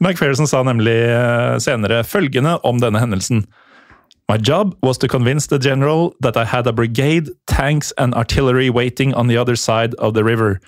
McPherson 0.00 0.48
sa 0.50 0.62
nemlig 0.66 0.96
eh, 1.06 1.58
senere 1.62 2.02
følgende 2.04 2.56
om 2.66 2.80
denne 2.82 3.02
hendelsen. 3.02 3.44
My 4.30 4.38
job 4.38 4.76
was 4.82 4.98
to 4.98 5.08
convince 5.08 5.48
the 5.48 5.58
general 5.58 6.12
that 6.22 6.36
I 6.36 6.44
had 6.44 6.66
a 6.66 6.72
brigade, 6.72 7.30
tanks 7.46 7.92
and 7.98 8.14
artillery 8.14 8.70
waiting 8.70 9.14
on 9.14 9.26
the 9.26 9.36
other 9.36 9.56
side 9.56 9.94
of 9.98 10.14
the 10.14 10.22
river. 10.22 10.60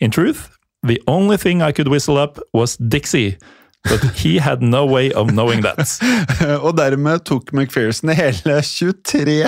In 0.00 0.10
truth, 0.10 0.48
the 0.86 1.00
only 1.06 1.36
thing 1.36 1.60
I 1.60 1.72
could 1.72 1.88
whistle 1.88 2.16
up 2.16 2.38
was 2.54 2.76
Dixie, 2.76 3.36
but 3.84 4.02
he 4.18 4.38
had 4.42 4.60
no 4.62 4.84
way 4.86 5.12
of 5.12 5.30
knowing 5.32 5.62
that. 5.62 5.78
Og 6.64 6.74
dermed 6.76 7.24
tok 7.28 7.52
McPherson 7.54 8.10
hele 8.16 8.58
23 8.62 9.38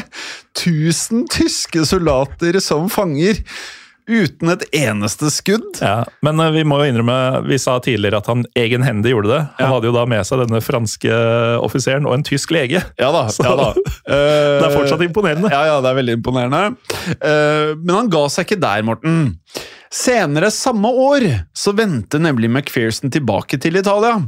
000 0.67 1.27
tyske 1.31 1.85
soldater 1.89 2.61
som 2.63 2.89
fanger, 2.93 3.43
uten 4.11 4.49
et 4.51 4.65
eneste 4.75 5.29
skudd. 5.31 5.77
Ja, 5.79 6.01
men 6.27 6.41
eh, 6.43 6.49
vi 6.57 6.65
må 6.67 6.81
jo 6.81 6.89
innrømme, 6.91 7.45
vi 7.47 7.59
sa 7.63 7.77
tidligere 7.85 8.19
at 8.19 8.27
han 8.33 8.43
egenhendig 8.59 9.13
gjorde 9.13 9.31
det. 9.31 9.41
Han 9.61 9.67
Ja. 9.69 9.69
hadde 9.77 9.87
jo 9.87 9.93
da 9.95 10.03
med 10.11 10.27
seg 10.27 10.41
denne 10.43 10.59
franske 10.65 11.13
offiseren 11.63 12.09
og 12.11 12.17
en 12.17 12.25
tysk 12.27 12.51
lege. 12.57 12.81
Ja 12.99 13.11
da. 13.15 13.27
Så 13.31 13.45
ja 13.47 13.53
da. 13.61 13.69
Det 14.11 14.67
er 14.67 14.75
fortsatt 14.75 15.05
imponerende. 15.07 15.53
Ja, 15.53 15.63
ja, 15.69 15.77
det 15.85 15.93
er 15.93 16.01
veldig 16.01 16.17
imponerende. 16.19 16.63
Eh, 17.21 17.77
Men 17.79 17.95
han 18.01 18.11
ga 18.11 18.25
seg 18.33 18.49
ikke 18.49 18.59
der, 18.65 18.83
Morten. 18.89 19.21
Senere 19.91 20.53
samme 20.55 20.89
år 20.89 21.25
så 21.57 21.73
vendte 21.75 22.21
nemlig 22.23 22.51
McPherson 22.51 23.11
tilbake 23.11 23.59
til 23.59 23.81
Italia. 23.81 24.21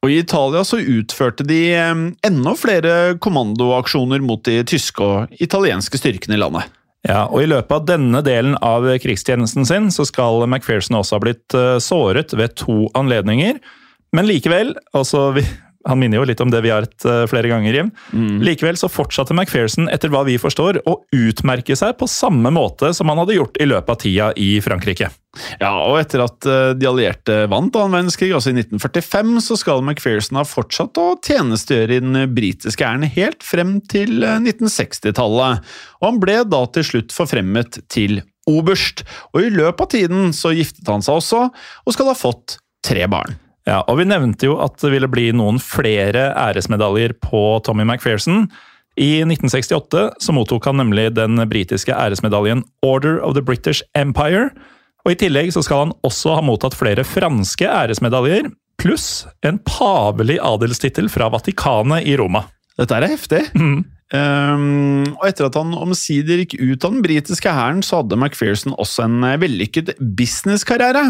Og 0.00 0.08
i 0.08 0.22
Italia 0.22 0.62
så 0.64 0.80
utførte 0.80 1.44
de 1.44 1.60
eh, 1.76 2.04
enda 2.24 2.54
flere 2.56 3.18
kommandoaksjoner 3.20 4.24
mot 4.24 4.40
de 4.48 4.62
tyske 4.64 5.04
og 5.04 5.42
italienske 5.44 6.00
styrkene 6.00 6.38
i 6.38 6.40
landet. 6.40 6.72
Ja, 7.04 7.26
og 7.26 7.42
I 7.42 7.50
løpet 7.50 7.74
av 7.76 7.86
denne 7.90 8.22
delen 8.24 8.56
av 8.62 8.86
krigstjenesten 9.02 9.66
sin 9.68 9.90
så 9.92 10.06
skal 10.08 10.46
McPherson 10.46 10.96
også 10.96 11.18
ha 11.18 11.24
blitt 11.26 11.58
eh, 11.58 11.76
såret 11.82 12.32
ved 12.38 12.56
to 12.56 12.86
anledninger. 12.96 13.60
Men 14.16 14.28
likevel, 14.28 14.72
altså 14.96 15.30
han 15.88 15.98
minner 16.00 16.20
jo 16.20 16.26
litt 16.28 16.42
om 16.44 16.50
det 16.52 16.62
vi 16.64 16.70
har 16.72 16.86
hatt 16.86 17.06
eh, 17.08 17.24
flere 17.30 17.50
ganger, 17.50 17.74
Jim. 17.74 17.90
Likevel 18.44 18.78
så 18.78 18.90
fortsatte 18.92 19.34
McPherson, 19.34 19.88
etter 19.92 20.12
hva 20.12 20.24
vi 20.28 20.38
forstår, 20.40 20.82
å 20.88 20.98
utmerke 21.16 21.76
seg 21.78 21.96
på 22.00 22.10
samme 22.10 22.52
måte 22.54 22.92
som 22.96 23.10
han 23.12 23.22
hadde 23.22 23.38
gjort 23.38 23.58
i 23.60 23.68
løpet 23.68 23.94
av 23.94 24.00
tida 24.02 24.30
i 24.38 24.54
Frankrike. 24.64 25.10
Ja, 25.62 25.72
og 25.86 25.96
etter 25.96 26.22
at 26.26 26.44
eh, 26.48 26.72
de 26.76 26.88
allierte 26.88 27.38
vant 27.50 27.76
annen 27.78 27.96
verdenskrig, 27.96 28.32
altså 28.36 28.52
i 28.52 28.58
1945, 28.60 29.36
så 29.46 29.56
skal 29.60 29.84
McPherson 29.84 30.38
ha 30.40 30.44
fortsatt 30.46 30.98
å 31.00 31.06
tjenestegjøre 31.24 31.96
i 31.96 32.02
den 32.04 32.18
britiske 32.36 32.84
æren 32.84 33.08
helt 33.14 33.46
frem 33.46 33.78
til 33.92 34.20
eh, 34.26 34.40
1960-tallet. 34.42 35.72
Og 36.02 36.10
han 36.10 36.20
ble 36.22 36.42
da 36.52 36.66
til 36.74 36.86
slutt 36.90 37.16
forfremmet 37.16 37.80
til 37.92 38.20
oberst. 38.50 39.06
Og 39.32 39.46
i 39.46 39.54
løpet 39.54 39.86
av 39.86 39.92
tiden 39.94 40.36
så 40.36 40.52
giftet 40.56 40.88
han 40.90 41.04
seg 41.04 41.22
også, 41.22 41.46
og 41.52 41.96
skal 41.96 42.12
ha 42.12 42.18
fått 42.18 42.58
tre 42.84 43.06
barn. 43.10 43.38
Ja, 43.68 43.82
og 43.86 44.00
Vi 44.00 44.08
nevnte 44.10 44.48
jo 44.48 44.58
at 44.62 44.80
det 44.82 44.90
ville 44.94 45.10
bli 45.10 45.30
noen 45.36 45.60
flere 45.62 46.32
æresmedaljer 46.34 47.14
på 47.22 47.60
Tommy 47.66 47.86
McPherson. 47.86 48.48
I 48.98 49.22
1968 49.24 50.08
så 50.20 50.34
mottok 50.36 50.66
han 50.68 50.80
nemlig 50.82 51.12
den 51.16 51.40
britiske 51.48 51.94
æresmedaljen 51.94 52.64
Order 52.84 53.22
of 53.24 53.36
the 53.38 53.44
British 53.44 53.84
Empire. 53.96 54.50
Og 55.06 55.14
I 55.14 55.20
tillegg 55.22 55.52
så 55.54 55.62
skal 55.64 55.86
han 55.86 55.94
også 56.06 56.36
ha 56.36 56.44
mottatt 56.44 56.76
flere 56.78 57.06
franske 57.06 57.66
æresmedaljer, 57.66 58.50
pluss 58.82 59.24
en 59.46 59.58
pavelig 59.66 60.38
adelstittel 60.42 61.08
fra 61.12 61.30
Vatikanet 61.32 62.06
i 62.06 62.16
Roma. 62.18 62.44
Dette 62.78 62.98
er 62.98 63.10
heftig. 63.10 63.42
Um, 64.12 65.04
og 65.16 65.26
etter 65.28 65.46
at 65.48 65.56
han 65.56 65.72
omsider 65.76 66.42
gikk 66.42 66.58
ut 66.60 66.84
av 66.84 66.94
den 66.94 67.04
britiske 67.04 67.52
hæren, 67.52 67.80
så 67.86 68.02
hadde 68.02 68.18
McPherson 68.18 68.74
også 68.76 69.06
en 69.06 69.22
eh, 69.24 69.38
vellykket 69.40 69.94
businesskarriere. 70.18 71.06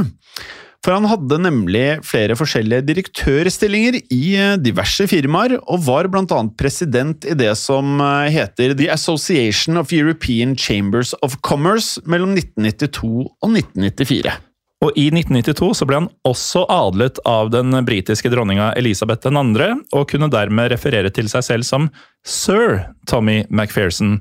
For 0.82 0.96
han 0.96 1.06
hadde 1.06 1.38
nemlig 1.44 1.84
flere 2.02 2.34
forskjellige 2.34 2.82
direktørstillinger 2.88 4.00
i 4.02 4.22
eh, 4.34 4.56
diverse 4.58 5.06
firmaer, 5.06 5.60
og 5.62 5.84
var 5.86 6.08
annet 6.10 6.56
president 6.58 7.22
i 7.22 7.36
det 7.38 7.52
som 7.60 8.00
eh, 8.02 8.32
heter 8.34 8.74
The 8.74 8.90
Association 8.90 9.78
of 9.78 9.92
European 9.94 10.56
Chambers 10.58 11.14
of 11.22 11.38
Commerce 11.46 12.02
mellom 12.02 12.34
1992 12.34 13.28
og 13.30 13.54
1994. 13.54 14.34
Og 14.82 14.90
I 14.98 15.06
1992 15.14 15.70
så 15.78 15.86
ble 15.86 16.00
han 16.00 16.10
også 16.26 16.64
adlet 16.66 17.20
av 17.30 17.52
den 17.54 17.70
britiske 17.86 18.32
dronninga 18.32 18.72
Elisabeth 18.74 19.22
2., 19.22 19.68
og 19.94 20.08
kunne 20.10 20.30
dermed 20.34 20.72
referere 20.74 21.14
til 21.14 21.30
seg 21.30 21.46
selv 21.46 21.68
som 21.68 21.92
sir 22.26 22.88
Tommy 23.06 23.44
McPherson. 23.46 24.18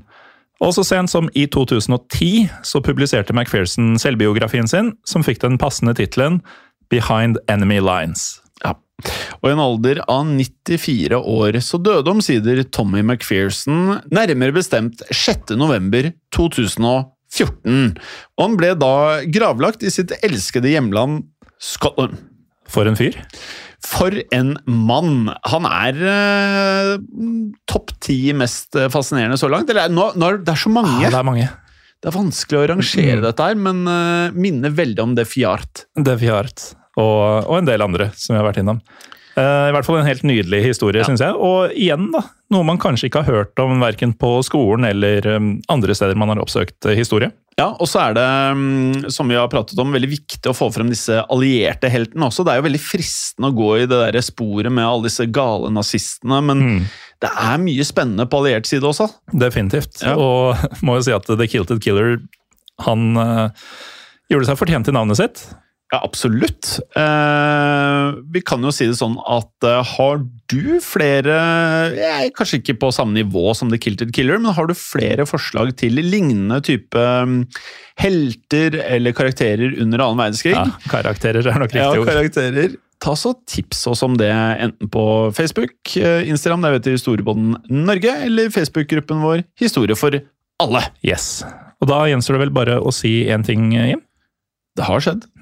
Og 0.62 0.74
så 0.76 0.84
sent 0.86 1.10
som 1.10 1.26
i 1.34 1.48
2010 1.50 2.46
så 2.66 2.82
publiserte 2.84 3.34
McPherson 3.34 3.96
selvbiografien 4.00 4.68
sin, 4.70 4.92
som 5.08 5.24
fikk 5.26 5.42
den 5.42 5.58
passende 5.58 5.94
tittelen 5.98 6.38
Behind 6.92 7.40
Enemy 7.50 7.80
Lines. 7.82 8.38
Ja. 8.62 8.76
Og 9.40 9.48
i 9.48 9.54
en 9.56 9.62
alder 9.64 10.02
av 10.06 10.28
94 10.28 11.18
år 11.18 11.58
så 11.64 11.80
døde 11.82 12.12
omsider 12.12 12.62
Tommy 12.70 13.02
McPherson, 13.02 13.98
nærmere 14.14 14.54
bestemt 14.54 15.02
6. 15.10 15.56
november 15.58 16.12
2014. 16.36 17.96
Og 18.38 18.44
han 18.44 18.58
ble 18.60 18.74
da 18.78 18.94
gravlagt 19.34 19.82
i 19.82 19.90
sitt 19.90 20.14
elskede 20.22 20.70
hjemland 20.70 21.24
Scotland. 21.62 22.20
For 22.72 22.86
en 22.88 22.96
fyr. 22.96 23.18
For 23.86 24.14
en 24.34 24.52
mann! 24.66 25.26
Han 25.50 25.66
er 25.66 25.96
eh, 26.12 26.92
topp 27.70 27.92
ti 28.04 28.18
mest 28.36 28.76
fascinerende 28.94 29.38
så 29.40 29.50
langt. 29.52 29.70
Eller 29.72 29.90
nå, 29.92 30.10
nå 30.18 30.32
det 30.44 30.54
er 30.54 30.60
så 30.62 30.70
mange. 30.72 31.00
Ja, 31.02 31.10
det 31.12 31.18
er 31.22 31.26
mange. 31.26 31.48
Det 32.02 32.10
er 32.10 32.16
vanskelig 32.18 32.58
å 32.60 32.68
rangere 32.72 33.16
Mm. 33.20 33.24
dette 33.28 33.46
her, 33.46 33.54
men 33.58 33.82
eh, 33.86 34.30
minner 34.34 34.70
veldig 34.74 35.02
om 35.04 35.14
De 35.18 35.24
Fiart. 35.28 35.84
De 35.94 36.14
Fiart. 36.18 36.72
Og, 36.98 37.46
og 37.48 37.58
en 37.60 37.68
del 37.68 37.82
andre 37.84 38.10
som 38.18 38.34
vi 38.34 38.40
har 38.40 38.48
vært 38.50 38.58
innom. 38.62 38.80
Eh, 39.38 39.68
I 39.70 39.72
hvert 39.72 39.86
fall 39.86 40.00
en 40.00 40.08
helt 40.08 40.24
nydelig 40.28 40.62
historie, 40.66 41.00
Ja. 41.00 41.06
synes 41.08 41.22
jeg. 41.24 41.32
Og 41.38 41.70
igjen, 41.78 42.10
da, 42.12 42.20
noe 42.52 42.66
man 42.68 42.78
kanskje 42.82 43.08
ikke 43.08 43.22
har 43.24 43.32
hørt 43.44 43.62
om 43.62 43.78
verken 43.80 44.12
på 44.18 44.34
skolen 44.44 44.84
eller 44.90 45.24
um, 45.38 45.54
andre 45.72 45.94
steder 45.96 46.18
man 46.20 46.28
har 46.34 46.42
oppsøkt 46.42 46.84
eh, 46.90 46.98
historie. 46.98 47.30
Ja, 47.62 47.68
og 47.78 47.86
så 47.90 48.00
er 48.08 48.16
det, 48.18 48.26
mm, 48.58 49.10
som 49.14 49.30
vi 49.30 49.36
har 49.38 49.48
pratet 49.52 49.78
om, 49.78 49.94
veldig 49.94 50.10
viktig 50.10 50.50
å 50.50 50.56
få 50.56 50.68
frem 50.74 50.90
disse 50.90 51.20
allierte 51.30 51.90
heltene 51.92 52.26
også. 52.28 52.42
Det 52.44 52.52
er 52.56 52.60
jo 52.60 52.66
veldig 52.66 52.82
fristende 52.82 53.52
å 53.52 53.56
gå 53.56 53.70
i 53.78 53.86
det 53.86 54.00
der 54.02 54.18
sporet 54.26 54.72
med 54.74 54.84
alle 54.88 55.06
disse 55.06 55.28
gale 55.30 55.70
nazistene, 55.72 56.40
men 56.42 56.62
Mm. 56.66 56.84
det 57.22 57.30
er 57.30 57.58
mye 57.62 57.86
spennende 57.86 58.26
på 58.26 58.42
alliert 58.42 58.66
side 58.66 58.82
også. 58.88 59.06
Definitivt. 59.32 60.02
Ja. 60.02 60.16
Og 60.18 60.56
må 60.86 60.98
jo 60.98 61.06
si 61.06 61.14
at 61.14 61.28
The 61.30 61.46
Kilted 61.48 61.80
Killer, 61.84 62.18
han 62.82 63.12
øh, 63.16 63.48
gjorde 64.32 64.48
seg 64.50 64.58
fortjent 64.58 64.88
til 64.90 64.96
navnet 64.98 65.20
sitt. 65.20 65.44
Ja, 65.92 65.98
absolutt. 66.06 66.78
Eh, 66.96 68.06
vi 68.32 68.40
kan 68.48 68.62
jo 68.64 68.70
si 68.72 68.86
det 68.88 68.96
sånn 68.96 69.18
at 69.28 69.66
eh, 69.68 69.82
har 69.92 70.22
du 70.48 70.78
flere 70.80 71.34
eh, 71.92 72.30
Kanskje 72.32 72.62
ikke 72.62 72.78
på 72.80 72.88
samme 72.96 73.12
nivå 73.18 73.52
som 73.58 73.68
The 73.68 73.76
Kilted 73.76 74.14
Killer, 74.16 74.40
men 74.40 74.56
har 74.56 74.70
du 74.70 74.72
flere 74.78 75.26
forslag 75.28 75.74
til 75.82 76.00
lignende 76.00 76.62
type 76.64 76.96
mm, 76.96 77.42
helter 78.00 78.78
eller 78.86 79.12
karakterer 79.16 79.76
under 79.84 80.00
annen 80.06 80.22
verdenskrig? 80.22 80.54
Ja, 80.56 80.64
karakterer 80.88 81.44
er 81.44 81.60
nok 81.60 81.76
Ja, 81.76 81.90
riktig 81.90 82.04
ord. 82.06 82.10
karakterer. 82.14 82.78
Ta 83.02 83.12
så 83.18 83.34
Tips 83.50 83.82
oss 83.90 84.00
om 84.06 84.14
det, 84.16 84.30
enten 84.32 84.88
på 84.94 85.04
Facebook, 85.36 85.74
eh, 85.98 86.24
Instagram, 86.30 86.64
der 86.64 86.78
heter 86.78 86.96
Historiebånden 86.96 87.58
Norge, 87.84 88.14
eller 88.30 88.48
Facebook-gruppen 88.54 89.20
vår 89.26 89.44
Historie 89.60 89.98
for 89.98 90.16
alle. 90.62 90.86
Yes. 91.04 91.42
Og 91.82 91.90
da 91.90 92.00
gjenstår 92.08 92.38
det 92.38 92.44
vel 92.46 92.54
bare 92.54 92.78
å 92.80 92.94
si 92.94 93.26
én 93.28 93.44
ting, 93.44 93.68
Jim. 93.74 94.00
Det 94.78 94.86
har 94.88 95.02
skjedd. 95.04 95.26